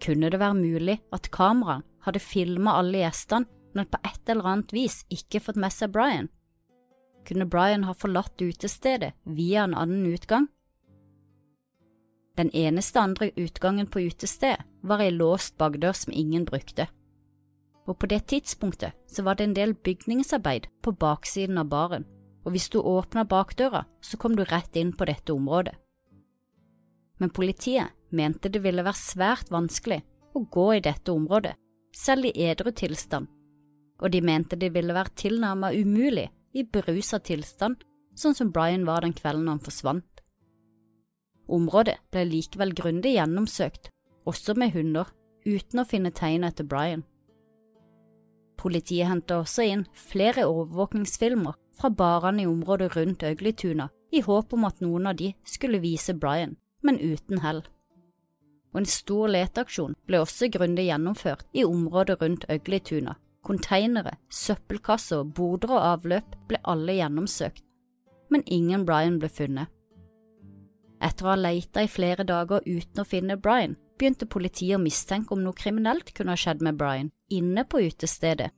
Kunne 0.00 0.30
det 0.30 0.38
være 0.40 0.56
mulig 0.56 1.00
at 1.12 1.28
kameraet 1.34 1.84
hadde 2.06 2.22
filmet 2.22 2.72
alle 2.72 3.02
gjestene, 3.02 3.50
men 3.74 3.86
på 3.86 3.98
et 4.06 4.30
eller 4.30 4.46
annet 4.50 4.72
vis 4.74 5.02
ikke 5.14 5.42
fått 5.42 5.58
med 5.60 5.74
seg 5.74 5.92
Brian? 5.94 6.30
Kunne 7.28 7.46
Brian 7.46 7.84
ha 7.84 7.94
forlatt 7.94 8.42
utestedet 8.42 9.12
via 9.24 9.64
en 9.64 9.74
annen 9.74 10.06
utgang? 10.06 10.48
Den 12.36 12.50
eneste 12.50 13.00
andre 13.00 13.30
utgangen 13.36 13.86
på 13.86 14.00
utestedet 14.00 14.64
var 14.80 15.02
ei 15.04 15.10
låst 15.12 15.58
bakdør 15.60 15.92
som 15.92 16.14
ingen 16.16 16.46
brukte. 16.48 16.86
Og 17.84 17.98
på 17.98 18.08
det 18.08 18.22
tidspunktet 18.32 18.96
så 19.10 19.24
var 19.26 19.36
det 19.36 19.44
en 19.44 19.56
del 19.58 19.74
bygningsarbeid 19.74 20.70
på 20.82 20.94
baksiden 20.96 21.58
av 21.60 21.68
baren, 21.68 22.06
og 22.44 22.54
hvis 22.54 22.70
du 22.72 22.78
åpna 22.80 23.26
bakdøra, 23.28 23.84
så 24.00 24.16
kom 24.16 24.36
du 24.36 24.44
rett 24.44 24.76
inn 24.76 24.94
på 24.96 25.04
dette 25.10 25.34
området. 25.34 25.74
Men 27.20 27.34
politiet 27.36 27.92
mente 28.08 28.48
det 28.48 28.62
ville 28.64 28.84
være 28.86 28.96
svært 28.96 29.50
vanskelig 29.52 30.00
å 30.32 30.46
gå 30.48 30.66
i 30.78 30.84
dette 30.84 31.12
området, 31.12 31.52
selv 31.92 32.30
i 32.30 32.32
edru 32.48 32.70
tilstand, 32.72 33.28
og 34.00 34.12
de 34.14 34.22
mente 34.24 34.56
det 34.56 34.72
ville 34.72 34.96
være 34.96 35.12
tilnærmet 35.18 35.76
umulig 35.76 36.30
i 36.52 36.64
berusa 36.64 37.20
tilstand, 37.22 37.84
sånn 38.14 38.36
som 38.36 38.50
Brian 38.54 38.86
var 38.88 39.04
den 39.04 39.14
kvelden 39.16 39.48
han 39.48 39.62
forsvant. 39.62 40.06
Området 41.50 41.96
ble 42.12 42.26
likevel 42.28 42.74
grundig 42.78 43.16
gjennomsøkt, 43.16 43.90
også 44.28 44.54
med 44.58 44.74
hunder, 44.74 45.08
uten 45.46 45.82
å 45.82 45.86
finne 45.88 46.12
tegn 46.14 46.44
etter 46.46 46.66
Brian. 46.68 47.02
Politiet 48.60 49.08
hentet 49.08 49.38
også 49.38 49.64
inn 49.64 49.86
flere 49.96 50.44
overvåkningsfilmer 50.46 51.56
fra 51.80 51.88
barene 51.90 52.44
i 52.44 52.48
området 52.50 52.90
rundt 52.96 53.24
Øglytuna 53.24 53.88
i 54.12 54.20
håp 54.26 54.52
om 54.52 54.66
at 54.68 54.82
noen 54.84 55.08
av 55.08 55.16
de 55.16 55.32
skulle 55.48 55.80
vise 55.80 56.14
Brian, 56.14 56.58
men 56.84 57.00
uten 57.00 57.40
hell. 57.40 57.62
Og 58.70 58.82
en 58.82 58.90
stor 58.90 59.32
leteaksjon 59.32 59.96
ble 60.06 60.20
også 60.22 60.50
grundig 60.52 60.90
gjennomført 60.90 61.48
i 61.56 61.64
området 61.64 62.20
rundt 62.20 62.46
Øglytuna, 62.52 63.16
konteinere, 63.46 64.16
søppelkasser, 64.30 65.24
boder 65.24 65.74
og 65.74 65.84
avløp 65.94 66.36
ble 66.48 66.60
alle 66.68 66.96
gjennomsøkt, 66.98 67.62
men 68.30 68.44
ingen 68.46 68.86
Brian 68.88 69.18
ble 69.22 69.30
funnet. 69.32 69.70
Etter 71.00 71.26
å 71.26 71.32
ha 71.32 71.38
leita 71.40 71.84
i 71.84 71.88
flere 71.88 72.26
dager 72.28 72.60
uten 72.66 73.00
å 73.00 73.08
finne 73.08 73.38
Brian, 73.40 73.78
begynte 74.00 74.28
politiet 74.28 74.76
å 74.76 74.82
mistenke 74.82 75.34
om 75.34 75.42
noe 75.44 75.56
kriminelt 75.56 76.12
kunne 76.16 76.34
ha 76.34 76.40
skjedd 76.40 76.62
med 76.64 76.76
Brian 76.80 77.10
inne 77.32 77.64
på 77.64 77.82
utestedet. 77.84 78.50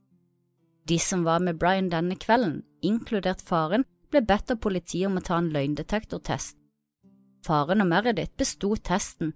De 0.87 0.99
som 0.99 1.23
var 1.23 1.43
med 1.43 1.59
Brian 1.63 1.91
denne 1.91 2.17
kvelden, 2.19 2.63
inkludert 2.83 3.43
faren, 3.47 3.85
ble 4.11 4.23
bedt 4.27 4.51
av 4.51 4.59
politiet 4.63 5.07
om 5.09 5.19
å 5.19 5.25
ta 5.25 5.39
en 5.39 5.53
løgndetektortest. 5.55 6.57
Faren 7.47 7.83
og 7.83 7.89
Meredith 7.91 8.35
besto 8.39 8.75
testen, 8.77 9.33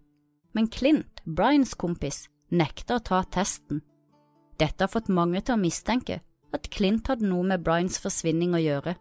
men 0.54 0.68
Clint, 0.70 1.22
Brians 1.24 1.74
kompis, 1.74 2.26
nekta 2.50 2.98
å 2.98 3.04
ta 3.04 3.22
testen. 3.22 3.82
Dette 4.60 4.84
har 4.84 4.92
fått 4.92 5.12
mange 5.12 5.42
til 5.44 5.56
å 5.56 5.60
mistenke 5.60 6.20
at 6.56 6.68
Clint 6.72 7.08
hadde 7.10 7.28
noe 7.28 7.44
med 7.44 7.64
Brians 7.64 7.98
forsvinning 8.00 8.54
å 8.56 8.62
gjøre. 8.62 8.94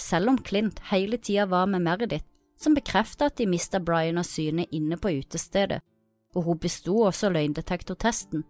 Selv 0.00 0.32
om 0.32 0.38
Clint 0.42 0.80
hele 0.90 1.20
tida 1.22 1.46
var 1.46 1.68
med 1.70 1.84
Meredith, 1.84 2.26
som 2.58 2.74
bekreftet 2.74 3.28
at 3.28 3.36
de 3.38 3.46
mista 3.50 3.80
Brian 3.80 4.18
av 4.18 4.26
syne 4.26 4.66
inne 4.74 4.98
på 4.98 5.12
utestedet, 5.20 5.82
og 6.34 6.48
hun 6.48 6.58
besto 6.58 6.96
også 7.06 7.30
løgndetektortesten. 7.30 8.42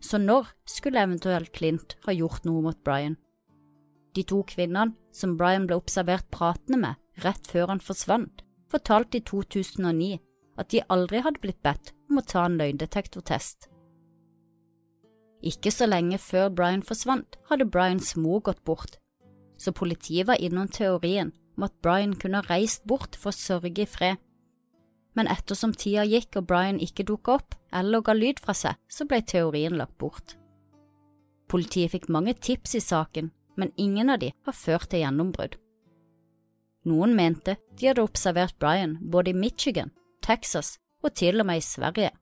Så 0.00 0.20
når 0.20 0.52
skulle 0.68 1.02
eventuelt 1.02 1.52
Clint 1.56 1.96
ha 2.04 2.14
gjort 2.14 2.44
noe 2.46 2.62
mot 2.68 2.84
Brian? 2.84 3.16
De 4.14 4.24
to 4.26 4.42
kvinnene 4.48 4.96
som 5.14 5.36
Brian 5.40 5.66
ble 5.68 5.78
observert 5.78 6.28
pratende 6.34 6.80
med 6.84 7.24
rett 7.24 7.48
før 7.50 7.72
han 7.72 7.82
forsvant, 7.82 8.44
fortalte 8.70 9.18
i 9.18 9.24
2009 9.24 10.18
at 10.58 10.70
de 10.72 10.84
aldri 10.92 11.22
hadde 11.24 11.40
blitt 11.42 11.60
bedt 11.64 11.92
om 12.10 12.20
å 12.20 12.26
ta 12.26 12.44
en 12.46 12.58
løgndetektortest. 12.60 13.68
Ikke 15.42 15.70
så 15.70 15.86
lenge 15.86 16.18
før 16.18 16.48
Brian 16.50 16.82
forsvant, 16.82 17.38
hadde 17.50 17.68
Brians 17.70 18.16
mor 18.16 18.40
gått 18.42 18.64
bort, 18.66 18.98
så 19.58 19.72
politiet 19.74 20.26
var 20.26 20.40
innom 20.42 20.68
teorien 20.68 21.32
om 21.56 21.66
at 21.66 21.76
Brian 21.82 22.14
kunne 22.14 22.42
ha 22.42 22.48
reist 22.54 22.84
bort 22.86 23.16
for 23.18 23.30
å 23.30 23.38
sørge 23.38 23.82
i 23.82 23.86
fred. 23.86 24.18
Men 25.18 25.30
ettersom 25.30 25.74
tida 25.74 26.04
gikk 26.06 26.38
og 26.38 26.46
Brian 26.50 26.78
ikke 26.82 27.06
dukket 27.06 27.34
opp 27.34 27.56
eller 27.74 28.02
ga 28.06 28.14
lyd 28.14 28.42
fra 28.42 28.54
seg, 28.54 28.78
så 28.86 29.06
ble 29.06 29.18
teorien 29.26 29.74
lagt 29.78 29.98
bort. 29.98 30.36
Politiet 31.50 31.94
fikk 31.94 32.10
mange 32.12 32.34
tips 32.34 32.76
i 32.78 32.82
saken, 32.84 33.32
men 33.58 33.74
ingen 33.76 34.10
av 34.10 34.20
de 34.22 34.30
har 34.46 34.54
ført 34.54 34.90
til 34.92 35.02
gjennombrudd. 35.02 35.56
Noen 36.86 37.16
mente 37.18 37.56
de 37.78 37.88
hadde 37.90 38.04
observert 38.04 38.58
Brian 38.62 38.96
både 39.02 39.32
i 39.32 39.38
Michigan, 39.38 39.90
Texas 40.22 40.76
og 41.02 41.14
til 41.18 41.40
og 41.40 41.48
med 41.48 41.60
i 41.60 41.64
Sverige. 41.66 42.12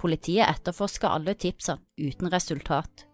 Politiet 0.00 0.48
etterforska 0.48 1.10
alle 1.12 1.34
tipsene 1.36 1.82
uten 2.00 2.30
resultat. 2.32 3.04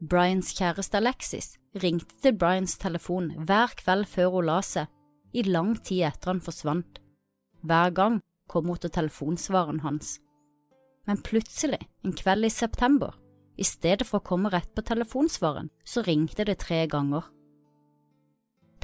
Bryans 0.00 0.50
kjæreste 0.58 0.98
Alexis 1.00 1.54
ringte 1.80 2.18
til 2.20 2.36
Bryans 2.36 2.76
telefon 2.76 3.30
hver 3.48 3.72
kveld 3.80 4.04
før 4.12 4.34
hun 4.34 4.48
la 4.50 4.58
seg, 4.60 4.90
i 5.32 5.44
lang 5.48 5.72
tid 5.80 6.04
etter 6.10 6.34
han 6.34 6.42
forsvant. 6.44 7.00
Hver 7.64 7.94
gang 7.96 8.20
kom 8.52 8.68
hun 8.68 8.80
til 8.82 8.92
telefonsvareren 8.92 9.80
hans. 9.80 10.18
Men 11.08 11.22
plutselig, 11.24 11.80
en 12.04 12.12
kveld 12.12 12.44
i 12.44 12.52
september, 12.52 13.16
i 13.56 13.64
stedet 13.64 14.04
for 14.04 14.20
å 14.20 14.26
komme 14.26 14.52
rett 14.52 14.68
på 14.76 14.84
telefonsvaren, 14.84 15.70
så 15.80 16.04
ringte 16.04 16.44
det 16.44 16.58
tre 16.60 16.84
ganger. 16.92 17.24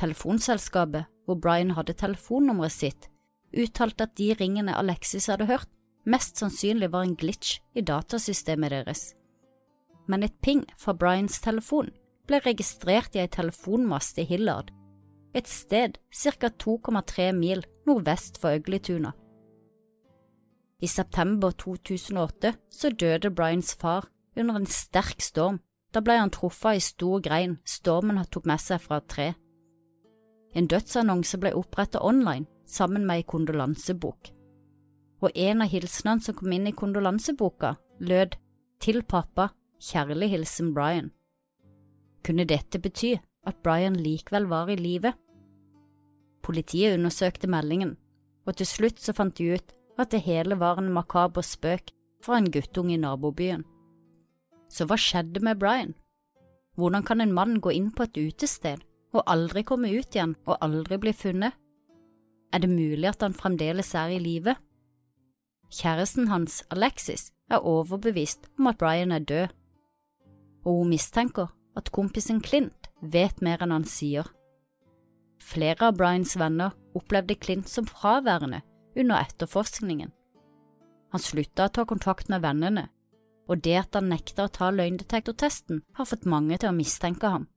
Telefonselskapet, 0.01 1.11
hvor 1.27 1.37
Brian 1.37 1.77
hadde 1.77 1.99
telefonnummeret 1.99 2.73
sitt, 2.73 3.12
uttalte 3.53 4.07
at 4.07 4.17
de 4.19 4.33
ringene 4.39 4.75
Alexis 4.77 5.29
hadde 5.31 5.49
hørt, 5.51 5.69
mest 6.05 6.41
sannsynlig 6.41 6.91
var 6.93 7.07
en 7.07 7.17
glitch 7.17 7.61
i 7.75 7.85
datasystemet 7.87 8.73
deres. 8.73 9.13
Men 10.09 10.23
et 10.27 10.35
ping 10.43 10.65
fra 10.79 10.95
Bryans 10.99 11.41
telefon 11.41 11.93
ble 12.27 12.41
registrert 12.43 13.15
i 13.17 13.23
ei 13.23 13.31
telefonmast 13.31 14.19
i 14.19 14.27
Hillard, 14.27 14.73
et 15.35 15.49
sted 15.49 15.99
ca 16.13 16.49
2,3 16.49 17.33
mil 17.33 17.63
nordvest 17.87 18.41
for 18.41 18.59
Øglituna. 18.59 19.13
I 20.83 20.87
september 20.87 21.51
2008 21.51 22.55
så 22.71 22.91
døde 22.91 23.31
Bryans 23.31 23.75
far 23.75 24.09
under 24.37 24.57
en 24.57 24.67
sterk 24.67 25.21
storm. 25.23 25.61
Da 25.95 26.01
ble 26.01 26.17
han 26.19 26.33
truffet 26.33 26.77
i 26.77 26.83
stor 26.83 27.21
grein 27.21 27.59
stormen 27.69 28.19
tok 28.33 28.49
med 28.49 28.61
seg 28.61 28.81
fra 28.81 28.99
et 28.99 29.09
tre. 29.13 29.29
En 30.57 30.67
dødsannonse 30.67 31.39
ble 31.39 31.53
opprettet 31.57 32.03
online 32.03 32.49
sammen 32.67 33.07
med 33.07 33.23
ei 33.23 33.27
kondolansebok, 33.29 34.31
og 35.23 35.31
en 35.35 35.63
av 35.63 35.71
hilsenene 35.71 36.25
som 36.25 36.37
kom 36.37 36.53
inn 36.53 36.69
i 36.71 36.77
kondolanseboka, 36.77 37.77
lød 38.01 38.39
Til 38.83 39.05
pappa, 39.07 39.53
kjærlig 39.79 40.33
hilsen 40.33 40.73
Brian. 40.75 41.13
Kunne 42.27 42.43
dette 42.51 42.81
bety 42.83 43.13
at 43.47 43.61
Brian 43.63 43.95
likevel 43.95 44.49
var 44.51 44.71
i 44.71 44.75
live? 44.75 45.13
Politiet 46.43 46.97
undersøkte 46.99 47.47
meldingen, 47.47 47.97
og 48.47 48.57
til 48.59 48.67
slutt 48.67 48.99
så 48.99 49.15
fant 49.15 49.39
de 49.39 49.55
ut 49.55 49.75
at 50.03 50.11
det 50.11 50.25
hele 50.27 50.59
var 50.59 50.81
en 50.81 50.91
makaber 50.91 51.47
spøk 51.47 51.93
fra 52.23 52.41
en 52.41 52.51
guttunge 52.51 52.97
i 52.97 53.01
nabobyen. 53.01 53.63
Så 54.67 54.87
hva 54.91 54.99
skjedde 54.99 55.43
med 55.47 55.61
Brian? 55.63 55.95
Hvordan 56.75 57.05
kan 57.07 57.21
en 57.21 57.35
mann 57.37 57.61
gå 57.61 57.71
inn 57.77 57.91
på 57.93 58.07
et 58.09 58.19
utested 58.19 58.83
og 59.13 59.27
aldri 59.31 59.63
komme 59.69 59.91
ut 59.93 60.15
igjen 60.17 60.35
og 60.47 60.59
aldri 60.65 60.99
bli 60.99 61.13
funnet? 61.13 61.55
Er 62.53 62.61
det 62.61 62.71
mulig 62.71 63.09
at 63.09 63.23
han 63.25 63.35
fremdeles 63.35 63.95
er 63.97 64.13
i 64.13 64.21
live? 64.21 64.55
Kjæresten 65.73 66.29
hans, 66.29 66.61
Alexis, 66.71 67.31
er 67.49 67.65
overbevist 67.65 68.51
om 68.59 68.69
at 68.69 68.79
Brian 68.79 69.13
er 69.13 69.25
død, 69.25 69.49
og 70.65 70.83
hun 70.83 70.93
mistenker 70.93 71.49
at 71.77 71.93
kompisen 71.93 72.43
Clint 72.45 72.91
vet 73.01 73.41
mer 73.43 73.65
enn 73.65 73.73
han 73.73 73.87
sier. 73.89 74.29
Flere 75.43 75.89
av 75.89 75.97
Brians 75.97 76.37
venner 76.39 76.77
opplevde 76.95 77.39
Clint 77.41 77.71
som 77.73 77.89
fraværende 77.89 78.61
under 78.97 79.25
etterforskningen. 79.25 80.13
Han 81.13 81.21
slutta 81.21 81.67
å 81.67 81.73
ta 81.73 81.85
kontakt 81.89 82.29
med 82.33 82.45
vennene, 82.45 82.87
og 83.49 83.65
det 83.65 83.75
at 83.81 83.97
han 83.97 84.13
nekta 84.13 84.47
å 84.47 84.53
ta 84.53 84.71
løgndetektortesten, 84.73 85.83
har 85.97 86.09
fått 86.09 86.29
mange 86.29 86.57
til 86.61 86.71
å 86.71 86.77
mistenke 86.77 87.33
ham. 87.33 87.49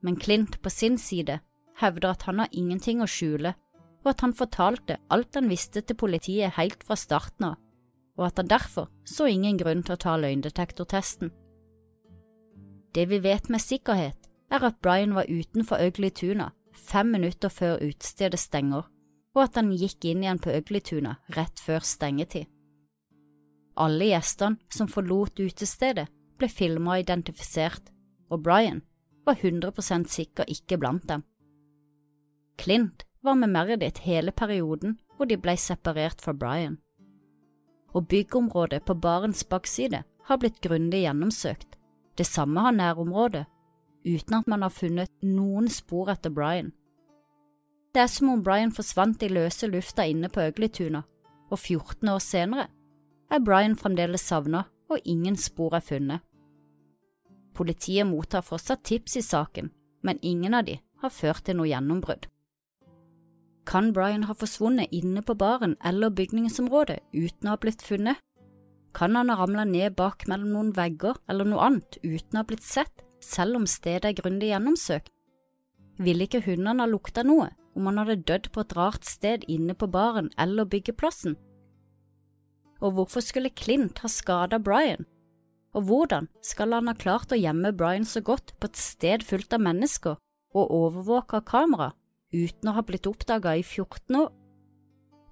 Men 0.00 0.16
Clint 0.16 0.60
på 0.62 0.70
sin 0.72 0.96
side 0.98 1.40
hevder 1.82 2.14
at 2.14 2.24
han 2.28 2.40
har 2.40 2.54
ingenting 2.56 3.02
å 3.02 3.10
skjule, 3.10 3.54
og 4.04 4.12
at 4.14 4.22
han 4.24 4.36
fortalte 4.36 4.98
alt 5.12 5.36
han 5.36 5.50
visste 5.50 5.82
til 5.84 5.98
politiet 5.98 6.56
helt 6.56 6.84
fra 6.86 6.96
starten 6.96 7.50
av, 7.52 7.58
og 8.18 8.26
at 8.30 8.40
han 8.40 8.50
derfor 8.50 8.88
så 9.08 9.28
ingen 9.28 9.58
grunn 9.60 9.82
til 9.84 9.96
å 9.96 10.00
ta 10.00 10.16
løgndetektortesten. 10.20 11.32
Det 12.94 13.06
vi 13.10 13.20
vet 13.22 13.50
med 13.52 13.62
sikkerhet, 13.62 14.16
er 14.50 14.64
at 14.66 14.80
Brian 14.82 15.14
var 15.14 15.30
utenfor 15.30 15.78
Ugly-tuna 15.78 16.50
fem 16.74 17.12
minutter 17.14 17.52
før 17.52 17.78
utestedet 17.84 18.40
stenger, 18.40 18.88
og 19.34 19.42
at 19.44 19.58
han 19.60 19.70
gikk 19.70 20.08
inn 20.10 20.24
igjen 20.24 20.40
på 20.42 20.52
Ugly-tuna 20.58 21.16
rett 21.36 21.62
før 21.62 21.84
stengetid. 21.86 22.48
Alle 23.80 24.10
gjestene 24.10 24.58
som 24.74 24.90
forlot 24.90 25.38
utestedet, 25.40 26.08
ble 26.40 26.48
filma 26.48 26.96
og 26.96 27.04
identifisert, 27.04 27.92
og 28.32 28.42
Brian 28.42 28.80
var 29.28 29.36
100% 29.38 30.08
sikker 30.10 30.48
ikke 30.48 30.78
blant 30.80 31.06
dem. 31.08 31.22
Clint 32.60 33.04
var 33.22 33.34
med 33.34 33.52
Meredith 33.52 34.02
hele 34.02 34.32
perioden 34.32 34.98
hvor 35.16 35.28
de 35.28 35.36
ble 35.36 35.56
separert 35.56 36.22
fra 36.24 36.32
Brian. 36.32 36.78
Og 37.92 38.08
byggområdet 38.08 38.84
på 38.84 38.94
barens 38.94 39.44
bakside 39.44 40.02
har 40.24 40.38
blitt 40.38 40.60
grundig 40.60 41.02
gjennomsøkt, 41.04 41.76
det 42.18 42.26
samme 42.26 42.60
har 42.60 42.72
nærområdet, 42.72 43.44
uten 44.06 44.34
at 44.34 44.46
man 44.48 44.62
har 44.62 44.72
funnet 44.72 45.10
noen 45.22 45.68
spor 45.68 46.10
etter 46.12 46.30
Brian. 46.30 46.72
Det 47.94 48.02
er 48.02 48.06
som 48.06 48.30
om 48.30 48.42
Brian 48.42 48.72
forsvant 48.72 49.22
i 49.22 49.28
løse 49.28 49.66
lufta 49.66 50.06
inne 50.06 50.30
på 50.30 50.44
Øglituna, 50.46 51.02
og 51.50 51.58
14 51.58 52.08
år 52.08 52.20
senere 52.22 52.66
er 53.30 53.42
Brian 53.44 53.76
fremdeles 53.76 54.22
savnet 54.22 54.70
og 54.90 54.98
ingen 55.04 55.36
spor 55.36 55.74
er 55.74 55.84
funnet. 55.84 56.20
Politiet 57.54 58.06
mottar 58.06 58.46
fortsatt 58.46 58.84
tips 58.86 59.16
i 59.16 59.22
saken, 59.22 59.70
men 60.02 60.22
ingen 60.22 60.54
av 60.54 60.64
de 60.64 60.78
har 61.02 61.12
ført 61.14 61.44
til 61.44 61.58
noe 61.58 61.68
gjennombrudd. 61.68 62.28
Kan 63.70 63.92
Brian 63.94 64.24
ha 64.26 64.34
forsvunnet 64.34 64.90
inne 64.90 65.22
på 65.22 65.36
baren 65.38 65.76
eller 65.86 66.10
bygningsområdet 66.10 66.96
uten 67.14 67.46
å 67.46 67.52
ha 67.52 67.58
blitt 67.62 67.84
funnet? 67.86 68.18
Kan 68.98 69.14
han 69.14 69.30
ha 69.30 69.36
ramla 69.38 69.62
ned 69.62 69.94
bak 69.94 70.24
mellom 70.26 70.50
noen 70.56 70.72
vegger 70.74 71.20
eller 71.30 71.46
noe 71.46 71.62
annet 71.68 72.00
uten 72.02 72.34
å 72.34 72.42
ha 72.42 72.48
blitt 72.48 72.66
sett, 72.66 73.04
selv 73.22 73.60
om 73.60 73.68
stedet 73.70 74.08
er 74.10 74.16
grundig 74.18 74.48
gjennomsøkt? 74.50 75.12
Ville 76.02 76.26
ikke 76.26 76.42
hundene 76.48 76.82
ha 76.82 76.88
lukta 76.90 77.22
noe 77.22 77.52
om 77.78 77.86
han 77.86 78.02
hadde 78.02 78.24
dødd 78.26 78.50
på 78.50 78.64
et 78.64 78.74
rart 78.74 79.06
sted 79.06 79.46
inne 79.46 79.78
på 79.78 79.86
baren 79.86 80.32
eller 80.34 80.66
byggeplassen? 80.66 81.38
Og 82.82 82.96
hvorfor 82.96 83.22
skulle 83.22 83.54
Clint 83.54 84.02
ha 84.02 84.10
skada 84.10 84.58
Brian? 84.58 85.06
Og 85.78 85.86
hvordan 85.86 86.26
skal 86.42 86.74
han 86.74 86.90
ha 86.90 86.98
klart 86.98 87.30
å 87.30 87.38
gjemme 87.38 87.70
Brian 87.70 88.08
så 88.08 88.18
godt 88.18 88.56
på 88.58 88.66
et 88.66 88.82
sted 88.82 89.22
fullt 89.22 89.54
av 89.54 89.62
mennesker 89.62 90.18
og 90.58 90.74
overvåka 90.74 91.38
av 91.38 91.46
kamera 91.46 91.92
uten 92.32 92.70
å 92.70 92.76
ha 92.76 92.84
blitt 92.86 93.08
oppdaga 93.10 93.56
i 93.58 93.64
14 93.64 94.16
år? 94.18 94.30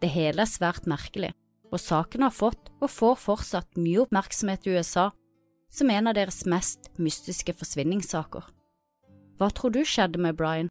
Det 0.02 0.10
hele 0.14 0.44
er 0.44 0.50
svært 0.50 0.86
merkelig, 0.90 1.32
og 1.72 1.82
saken 1.82 2.24
har 2.26 2.34
fått 2.34 2.70
og 2.78 2.90
får 2.92 3.16
fortsatt 3.22 3.80
mye 3.80 4.04
oppmerksomhet 4.04 4.66
i 4.68 4.76
USA 4.78 5.08
som 5.70 5.90
en 5.90 6.10
av 6.10 6.16
deres 6.16 6.44
mest 6.48 6.90
mystiske 6.96 7.54
forsvinningssaker. 7.58 8.46
Hva 9.38 9.50
tror 9.54 9.74
du 9.74 9.82
skjedde 9.86 10.20
med 10.22 10.38
Brian? 10.38 10.70